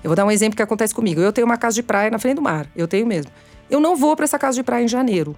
[0.02, 1.20] Eu vou dar um exemplo que acontece comigo.
[1.20, 3.30] Eu tenho uma casa de praia na frente do mar, eu tenho mesmo.
[3.70, 5.36] Eu não vou para essa casa de praia em janeiro.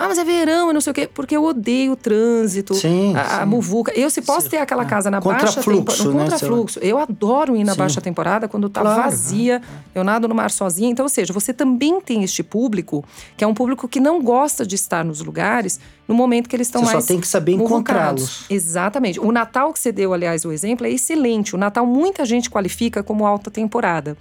[0.00, 1.10] Ah, mas é verão e não sei o quê.
[1.12, 3.34] Porque eu odeio o trânsito, sim, a, sim.
[3.42, 3.92] a muvuca.
[3.94, 6.04] Eu, se posso ter aquela casa na baixa temporada.
[6.04, 6.80] No contrafluxo.
[6.80, 6.86] Né?
[6.86, 7.78] Eu adoro ir na sim.
[7.78, 9.02] baixa temporada quando tá claro.
[9.02, 9.60] vazia.
[9.94, 10.90] Eu nado no mar sozinha.
[10.90, 13.04] Então, ou seja, você também tem este público,
[13.36, 15.78] que é um público que não gosta de estar nos lugares
[16.08, 16.94] no momento que eles estão mais.
[16.94, 18.46] Você só tem que saber encontrá-los.
[18.48, 19.20] Exatamente.
[19.20, 21.54] O Natal que você deu, aliás, o exemplo, é excelente.
[21.54, 24.16] O Natal muita gente qualifica como alta temporada.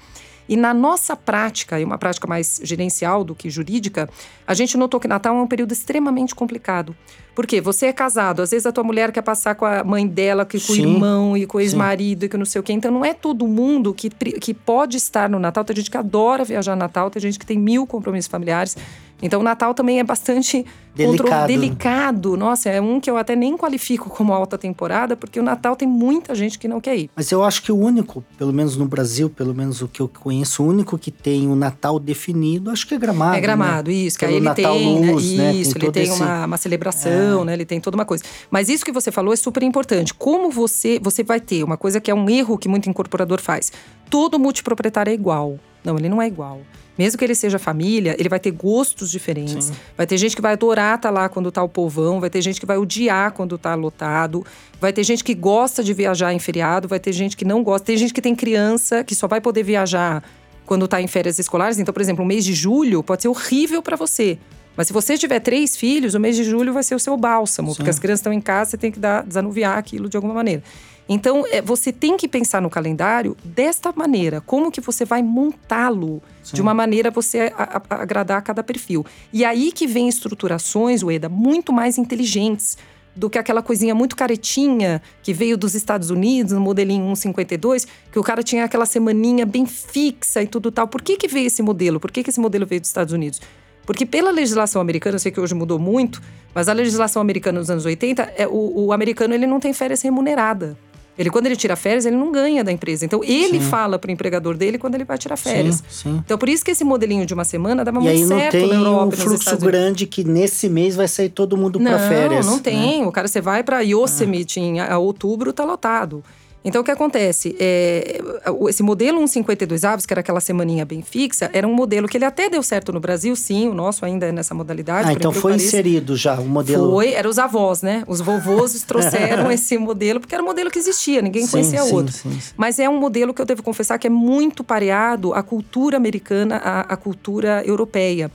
[0.49, 4.09] E na nossa prática, e uma prática mais gerencial do que jurídica,
[4.47, 6.95] a gente notou que Natal é um período extremamente complicado.
[7.35, 10.45] Porque você é casado, às vezes a tua mulher quer passar com a mãe dela,
[10.45, 12.73] que com sim, o irmão e com o ex-marido e que não sei o quê.
[12.73, 15.63] Então não é todo mundo que, que pode estar no Natal.
[15.63, 18.75] Tem gente que adora viajar no Natal, tem gente que tem mil compromissos familiares.
[19.21, 20.65] Então o Natal também é bastante
[20.95, 21.47] delicado.
[21.47, 22.37] delicado.
[22.37, 25.87] Nossa, é um que eu até nem qualifico como alta temporada, porque o Natal tem
[25.87, 27.09] muita gente que não quer ir.
[27.15, 30.07] Mas eu acho que o único, pelo menos no Brasil, pelo menos o que eu
[30.07, 33.37] conheço, o único que tem o Natal definido, acho que é Gramado.
[33.37, 33.95] É Gramado, né?
[33.95, 34.17] isso.
[34.17, 35.53] Que aí ele Natal tem, né, Luz, né?
[35.53, 36.21] Isso, tem ele tem esse...
[36.21, 37.45] uma, uma celebração, é.
[37.45, 37.53] né?
[37.53, 38.23] Ele tem toda uma coisa.
[38.49, 40.13] Mas isso que você falou é super importante.
[40.13, 43.71] Como você, você vai ter uma coisa que é um erro que muito incorporador faz.
[44.09, 45.59] Todo multiproprietário é igual.
[45.83, 46.61] Não, ele não é igual.
[46.97, 49.65] Mesmo que ele seja família, ele vai ter gostos diferentes.
[49.65, 49.73] Sim.
[49.95, 52.41] Vai ter gente que vai adorar estar tá lá quando tá o povão, vai ter
[52.41, 54.45] gente que vai odiar quando tá lotado,
[54.81, 57.85] vai ter gente que gosta de viajar em feriado, vai ter gente que não gosta.
[57.85, 60.21] Tem gente que tem criança que só vai poder viajar
[60.65, 61.79] quando está em férias escolares.
[61.79, 64.37] Então, por exemplo, o mês de julho pode ser horrível para você.
[64.75, 67.71] Mas se você tiver três filhos, o mês de julho vai ser o seu bálsamo,
[67.71, 67.77] Sim.
[67.77, 70.63] porque as crianças estão em casa, você tem que dar, desanuviar aquilo de alguma maneira.
[71.11, 74.39] Então, é, você tem que pensar no calendário desta maneira.
[74.41, 76.21] Como que você vai montá-lo
[76.53, 79.03] de uma maneira você a, a, agradar a cada perfil.
[79.33, 82.77] E aí que vem estruturações, Ueda, muito mais inteligentes
[83.15, 88.19] do que aquela coisinha muito caretinha que veio dos Estados Unidos, no modelinho 152, que
[88.19, 90.87] o cara tinha aquela semaninha bem fixa e tudo tal.
[90.87, 91.99] Por que, que veio esse modelo?
[91.99, 93.41] Por que, que esse modelo veio dos Estados Unidos?
[93.83, 96.21] Porque pela legislação americana, eu sei que hoje mudou muito,
[96.53, 100.03] mas a legislação americana nos anos 80, é, o, o americano ele não tem férias
[100.03, 100.77] remunerada.
[101.19, 103.03] Ele, quando ele tira férias, ele não ganha da empresa.
[103.03, 103.69] Então, ele sim.
[103.69, 105.83] fala para o empregador dele quando ele vai tirar férias.
[105.89, 106.21] Sim, sim.
[106.25, 108.69] Então, por isso que esse modelinho de uma semana dava e muito certo na Europa.
[108.69, 111.99] E aí não tem um fluxo grande que nesse mês vai sair todo mundo para
[111.99, 112.45] férias.
[112.45, 113.01] Não, não tem.
[113.01, 113.05] Né?
[113.05, 114.63] O cara, você vai para Yosemite ah.
[114.63, 116.23] em outubro, tá lotado.
[116.69, 117.55] Então, o que acontece?
[117.59, 118.21] É,
[118.69, 122.25] esse modelo 152 aves, que era aquela semaninha bem fixa, era um modelo que ele
[122.25, 125.09] até deu certo no Brasil, sim, o nosso ainda é nessa modalidade.
[125.09, 126.91] Ah, então foi inserido já o modelo.
[126.91, 128.03] Foi, eram os avós, né?
[128.07, 131.95] Os vovôs trouxeram esse modelo, porque era um modelo que existia, ninguém sim, conhecia sim,
[131.95, 132.13] outro.
[132.13, 135.97] Sim, Mas é um modelo que eu devo confessar que é muito pareado à cultura
[135.97, 138.29] americana, à, à cultura europeia.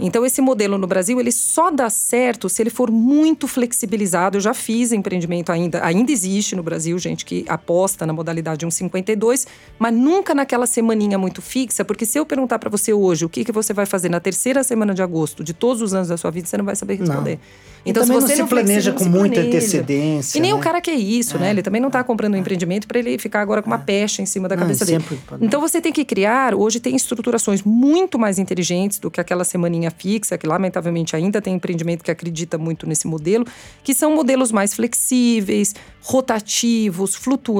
[0.00, 4.38] Então, esse modelo no Brasil, ele só dá certo se ele for muito flexibilizado.
[4.38, 8.64] Eu já fiz empreendimento ainda, ainda existe no Brasil, gente que apoia aposta na modalidade
[8.64, 9.46] 152,
[9.78, 13.44] mas nunca naquela semaninha muito fixa, porque se eu perguntar para você hoje o que,
[13.44, 16.30] que você vai fazer na terceira semana de agosto de todos os anos da sua
[16.30, 17.34] vida, você não vai saber responder.
[17.34, 17.76] Não.
[17.86, 20.36] Então, se você não se planeja com muita antecedência.
[20.36, 20.58] E nem né?
[20.58, 21.40] o cara que é isso, é.
[21.40, 21.50] né?
[21.50, 23.80] Ele também não está comprando um empreendimento para ele ficar agora com uma é.
[23.80, 25.04] pecha em cima da cabeça dele.
[25.40, 29.92] Então você tem que criar, hoje tem estruturações muito mais inteligentes do que aquela semaninha
[29.96, 33.46] fixa, que lamentavelmente ainda tem empreendimento que acredita muito nesse modelo,
[33.84, 35.72] que são modelos mais flexíveis,
[36.02, 37.55] rotativos, flutuantes,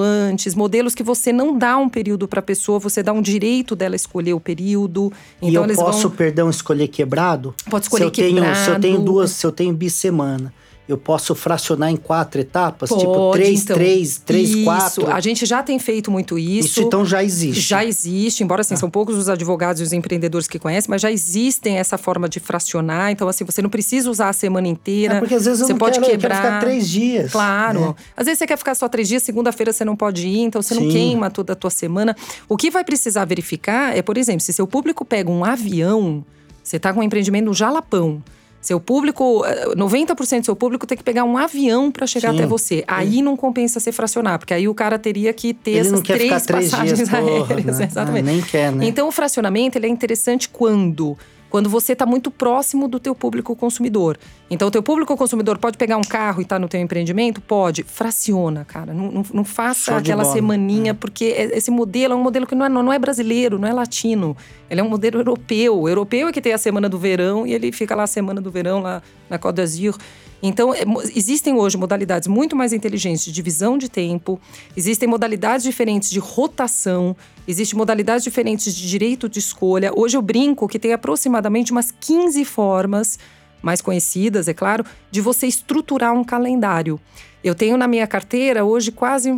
[0.54, 3.96] modelos que você não dá um período para a pessoa, você dá um direito dela
[3.96, 5.12] escolher o período.
[5.40, 6.16] Então, e eu posso, vão...
[6.16, 7.54] perdão, escolher quebrado?
[7.70, 8.52] Pode escolher se eu quebrado.
[8.52, 10.52] Tenho, se eu tenho duas, se eu tenho bissemana
[10.88, 12.90] eu posso fracionar em quatro etapas?
[12.90, 14.64] Tipo, Pode, tipo, três, então, três, três, isso.
[14.64, 15.10] quatro?
[15.10, 16.68] A gente já tem feito muito isso.
[16.68, 17.60] Isso então já existe?
[17.60, 18.76] Já existe, embora assim, ah.
[18.76, 22.38] são poucos os advogados e os empreendedores que conhecem, mas já existem essa forma de
[22.38, 23.10] fracionar.
[23.10, 25.14] Então, assim, você não precisa usar a semana inteira.
[25.14, 26.36] É porque às vezes eu você não pode quero, quebrar.
[26.36, 27.32] Eu quero ficar três dias.
[27.32, 27.80] Claro.
[27.80, 27.94] Né?
[28.16, 30.74] Às vezes você quer ficar só três dias, segunda-feira você não pode ir, então você
[30.74, 30.84] Sim.
[30.84, 32.14] não queima toda a tua semana.
[32.48, 36.24] O que vai precisar verificar é, por exemplo, se seu público pega um avião,
[36.62, 38.22] você está com um empreendimento no Jalapão.
[38.66, 39.44] Seu público,
[39.76, 42.82] 90% eh, do seu público tem que pegar um avião para chegar Sim, até você.
[42.88, 46.42] Aí não compensa ser fracionar, porque aí o cara teria que ter ele essas três,
[46.42, 47.46] três passagens dias, aéreas.
[47.46, 47.62] Porra, né?
[47.86, 48.28] Exatamente.
[48.28, 48.86] Ah, nem quer, né?
[48.86, 51.16] Então o fracionamento ele é interessante quando
[51.50, 54.18] quando você está muito próximo do teu público consumidor.
[54.50, 57.40] Então, o teu público consumidor pode pegar um carro e estar tá no teu empreendimento?
[57.40, 57.82] Pode.
[57.82, 58.92] Fraciona, cara.
[58.92, 60.94] Não, não, não faça aquela semaninha, é.
[60.94, 64.36] porque esse modelo é um modelo que não é, não é brasileiro, não é latino.
[64.70, 65.80] Ele é um modelo europeu.
[65.80, 68.40] O europeu é que tem a semana do verão e ele fica lá a semana
[68.40, 69.96] do verão, lá na Côte d'Azur.
[70.42, 70.84] Então, é,
[71.14, 74.40] existem hoje modalidades muito mais inteligentes de divisão de tempo,
[74.76, 77.16] existem modalidades diferentes de rotação,
[77.48, 79.92] existem modalidades diferentes de direito de escolha.
[79.94, 83.18] Hoje eu brinco que tem aproximadamente umas 15 formas,
[83.62, 87.00] mais conhecidas, é claro, de você estruturar um calendário.
[87.42, 89.30] Eu tenho na minha carteira hoje quase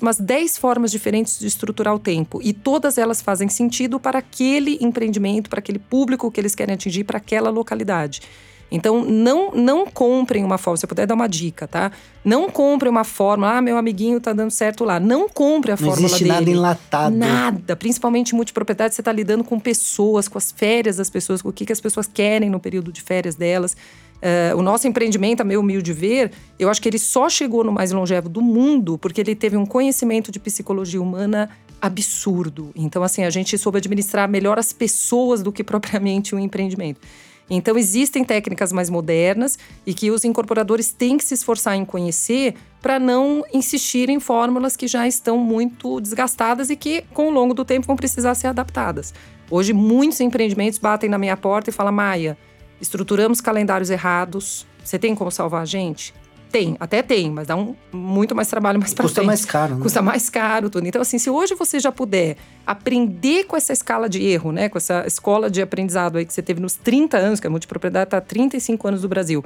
[0.00, 2.40] umas 10 formas diferentes de estruturar o tempo.
[2.42, 7.04] E todas elas fazem sentido para aquele empreendimento, para aquele público que eles querem atingir,
[7.04, 8.22] para aquela localidade.
[8.70, 10.78] Então, não, não comprem uma fórmula.
[10.78, 11.92] Se eu puder dar uma dica, tá?
[12.24, 13.56] Não comprem uma fórmula.
[13.56, 14.98] Ah, meu amiguinho tá dando certo lá.
[14.98, 16.02] Não compre a não fórmula dele.
[16.02, 17.16] Não existe nada enlatado.
[17.16, 17.76] Nada.
[17.76, 21.52] Principalmente em multipropriedade, você está lidando com pessoas, com as férias das pessoas, com o
[21.52, 23.76] que, que as pessoas querem no período de férias delas.
[24.16, 27.70] Uh, o nosso empreendimento, a meu humilde ver, eu acho que ele só chegou no
[27.70, 31.50] mais longevo do mundo porque ele teve um conhecimento de psicologia humana
[31.80, 32.70] absurdo.
[32.74, 37.00] Então, assim, a gente soube administrar melhor as pessoas do que propriamente o um empreendimento.
[37.48, 42.54] Então, existem técnicas mais modernas e que os incorporadores têm que se esforçar em conhecer
[42.82, 47.54] para não insistir em fórmulas que já estão muito desgastadas e que, com o longo
[47.54, 49.14] do tempo, vão precisar ser adaptadas.
[49.50, 52.36] Hoje, muitos empreendimentos batem na minha porta e falam: Maia,
[52.80, 56.12] estruturamos calendários errados, você tem como salvar a gente?
[56.56, 59.82] Tem, até tem, mas dá um muito mais trabalho mais para Custa mais caro, né?
[59.82, 60.86] Custa mais caro tudo.
[60.86, 64.70] Então, assim, se hoje você já puder aprender com essa escala de erro, né?
[64.70, 68.06] Com essa escola de aprendizado aí que você teve nos 30 anos, que a multipropriedade
[68.06, 69.44] está há 35 anos no Brasil.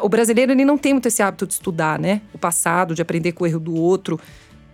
[0.00, 2.22] o brasileiro, ele não tem muito esse hábito de estudar, né?
[2.32, 4.18] O passado, de aprender com o erro do outro.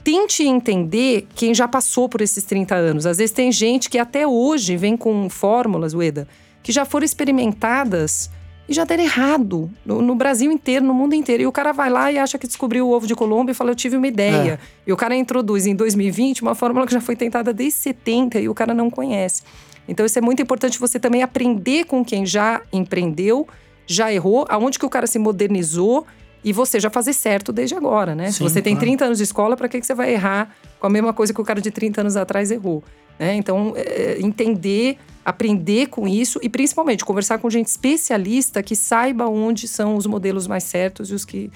[0.05, 3.05] Tente entender quem já passou por esses 30 anos.
[3.05, 6.29] Às vezes tem gente que até hoje vem com fórmulas, Ueda,
[6.63, 8.31] que já foram experimentadas
[8.69, 11.43] e já deram errado no, no, Brasil inteiro, no mundo inteiro.
[11.43, 13.71] E o cara vai lá e acha que descobriu o ovo de Colombo e fala:
[13.71, 14.59] Eu tive uma ideia.
[14.63, 14.67] É.
[14.87, 18.49] E o cara introduz em 2020 uma fórmula que já foi tentada desde 70 e
[18.49, 19.43] o cara não conhece.
[19.87, 23.47] Então, isso é muito importante você também aprender com quem já empreendeu,
[23.87, 26.07] já errou, aonde que o cara se modernizou
[26.43, 28.27] e você já fazer certo desde agora, né?
[28.27, 28.87] Sim, Se você tem claro.
[28.87, 31.41] 30 anos de escola, para que, que você vai errar com a mesma coisa que
[31.41, 32.83] o cara de 30 anos atrás errou?
[33.19, 33.35] Né?
[33.35, 39.67] Então, é, entender aprender com isso e principalmente conversar com gente especialista que saiba onde
[39.67, 41.51] são os modelos mais certos e os que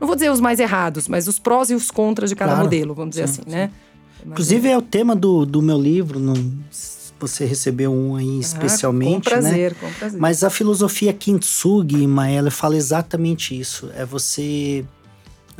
[0.00, 2.64] não vou dizer os mais errados, mas os prós e os contras de cada claro.
[2.64, 3.66] modelo, vamos dizer sim, assim, né?
[3.66, 4.24] sim.
[4.24, 4.32] né?
[4.32, 6.32] Inclusive é o tema do, do meu livro, no,
[7.20, 9.76] você recebeu um aí ah, especialmente, com prazer, né?
[9.78, 10.18] Com prazer.
[10.18, 13.90] Mas a filosofia Kintsugi, Maela, fala exatamente isso.
[13.94, 14.84] É você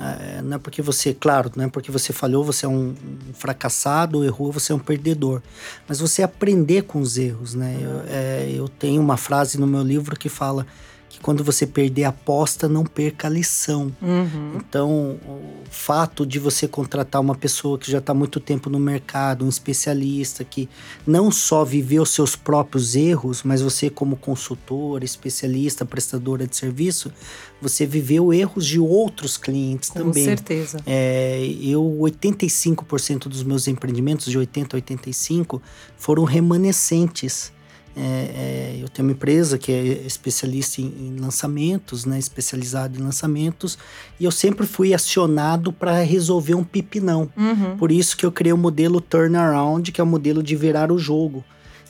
[0.00, 2.94] é, não é porque você, claro, não é porque você falhou, você é um,
[3.34, 5.42] fracassado, errou, você é um perdedor.
[5.86, 7.78] Mas você aprender com os erros, né?
[7.80, 10.66] Eu, é, eu tenho uma frase no meu livro que fala
[11.22, 13.92] quando você perder a aposta, não perca a lição.
[14.00, 14.56] Uhum.
[14.56, 19.44] Então, o fato de você contratar uma pessoa que já está muito tempo no mercado,
[19.44, 20.68] um especialista que
[21.06, 27.12] não só viveu seus próprios erros, mas você como consultor, especialista, prestadora de serviço,
[27.60, 30.24] você viveu erros de outros clientes Com também.
[30.24, 30.78] Com certeza.
[30.86, 35.60] É, eu, 85% dos meus empreendimentos, de 80 a 85,
[35.98, 37.52] foram remanescentes
[37.96, 43.02] É, é, eu tenho uma empresa que é especialista em, em lançamentos, né, especializada em
[43.02, 43.76] lançamentos,
[44.18, 47.28] e eu sempre fui acionado para resolver um pipinão.
[47.36, 47.76] Uhum.
[47.76, 50.98] Por isso que eu criei o modelo turnaround, que é o modelo de virar o
[50.98, 51.44] jogo.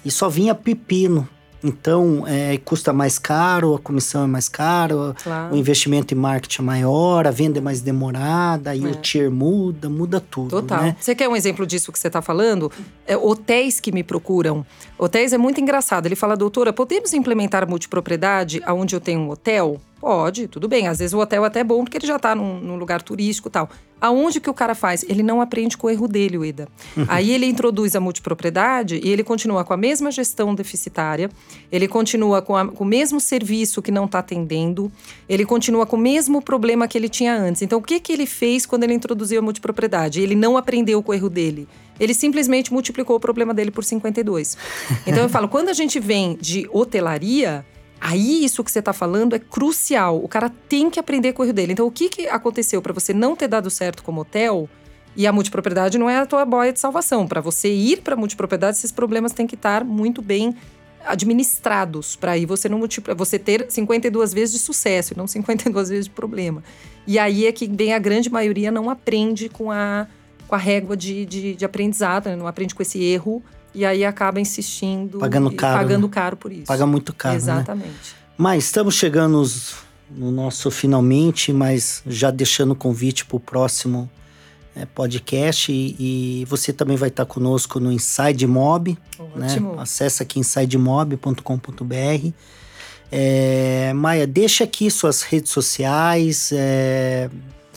[0.05, 1.29] E só vinha pepino.
[1.63, 5.55] Então, é, custa mais caro, a comissão é mais cara, claro.
[5.55, 8.89] o investimento em marketing é maior, a venda é mais demorada, aí é.
[8.89, 10.51] o tier muda, muda tudo.
[10.51, 10.83] Total.
[10.83, 10.97] Né?
[10.99, 12.73] Você quer um exemplo disso que você está falando?
[13.07, 14.65] É, hotéis que me procuram.
[14.99, 16.07] Hotéis é muito engraçado.
[16.07, 19.81] Ele fala, doutora, podemos implementar multipropriedade onde eu tenho um hotel?
[20.01, 20.89] Pode, tudo bem.
[20.89, 23.49] Às vezes o hotel é até bom porque ele já está num, num, lugar turístico
[23.49, 23.69] e tal.
[24.01, 25.05] Aonde que o cara faz?
[25.07, 26.67] Ele não aprende com o erro dele, o Ida.
[27.07, 31.29] Aí ele introduz a multipropriedade e ele continua com a mesma gestão deficitária,
[31.71, 34.91] ele continua com, a, com o mesmo serviço que não está atendendo,
[35.29, 37.61] ele continua com o mesmo problema que ele tinha antes.
[37.61, 40.23] Então, o que, que ele fez quando ele introduziu a multipropriedade?
[40.23, 41.69] Ele não aprendeu com o erro dele.
[41.99, 44.57] Ele simplesmente multiplicou o problema dele por 52.
[45.07, 47.67] Então, eu falo, quando a gente vem de hotelaria
[48.01, 50.23] Aí isso que você está falando é crucial.
[50.25, 51.73] O cara tem que aprender com o erro dele.
[51.73, 54.69] Então, o que, que aconteceu para você não ter dado certo como hotel?
[55.15, 57.27] E a multipropriedade não é a tua boia de salvação.
[57.27, 60.57] Para você ir para multipropriedade, esses problemas têm que estar muito bem
[61.05, 62.81] administrados para aí você não
[63.17, 66.63] você ter 52 vezes de sucesso e não 52 vezes de problema.
[67.07, 70.07] E aí é que bem a grande maioria não aprende com a,
[70.51, 72.35] com a régua de, de, de aprendizado, né?
[72.35, 73.41] não aprende com esse erro
[73.73, 75.21] e aí acaba insistindo.
[75.21, 75.79] Pagando caro.
[75.79, 76.13] Pagando né?
[76.13, 76.65] caro por isso.
[76.65, 77.35] Paga muito caro.
[77.35, 77.39] Né?
[77.39, 77.87] Exatamente.
[77.87, 78.21] Né?
[78.37, 79.45] Mas estamos chegando
[80.11, 84.11] no nosso finalmente, mas já deixando o convite para o próximo
[84.75, 85.71] é, podcast.
[85.71, 88.99] E, e, você também vai estar conosco no Inside Mob.
[89.37, 89.47] Né?
[89.47, 89.77] Ótimo.
[89.77, 89.83] Né?
[89.83, 92.33] Acesse aqui insidemob.com.br.
[93.13, 96.51] É, Maia, deixa aqui suas redes sociais.
[96.53, 97.31] É,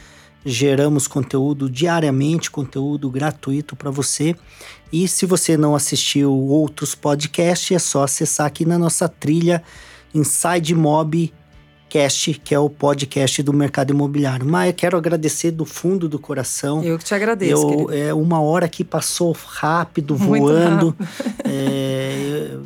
[0.45, 4.35] geramos conteúdo diariamente, conteúdo gratuito para você.
[4.93, 9.63] E se você não assistiu outros podcasts, é só acessar aqui na nossa trilha
[10.15, 11.33] Inside Mob
[11.89, 14.47] Cast, que é o podcast do mercado imobiliário.
[14.47, 16.83] Maia, quero agradecer do fundo do coração.
[16.83, 17.71] Eu que te agradeço.
[17.71, 20.97] Eu, é uma hora que passou rápido, voando.
[20.99, 21.45] Rápido.
[21.45, 22.57] é,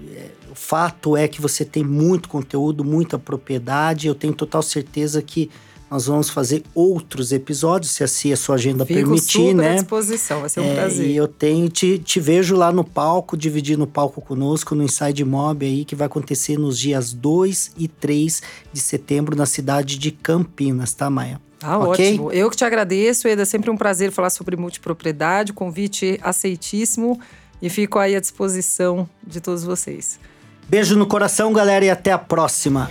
[0.50, 4.06] o fato é que você tem muito conteúdo, muita propriedade.
[4.06, 5.50] Eu tenho total certeza que
[5.90, 9.70] nós vamos fazer outros episódios, se assim a sua agenda Fico permitir, super né?
[9.70, 11.06] à disposição, vai ser um é, prazer.
[11.06, 15.24] E eu tenho, te, te vejo lá no palco, dividindo o palco conosco no Inside
[15.24, 20.10] Mob aí, que vai acontecer nos dias 2 e 3 de setembro na cidade de
[20.10, 21.40] Campinas, tá, Maia?
[21.62, 22.14] Ah, okay?
[22.14, 22.32] ótimo.
[22.32, 23.42] Eu que te agradeço, Eda.
[23.42, 25.52] É sempre um prazer falar sobre multipropriedade.
[25.52, 27.18] Convite aceitíssimo
[27.62, 30.18] e fico aí à disposição de todos vocês.
[30.68, 32.90] Beijo no coração, galera, e até a próxima.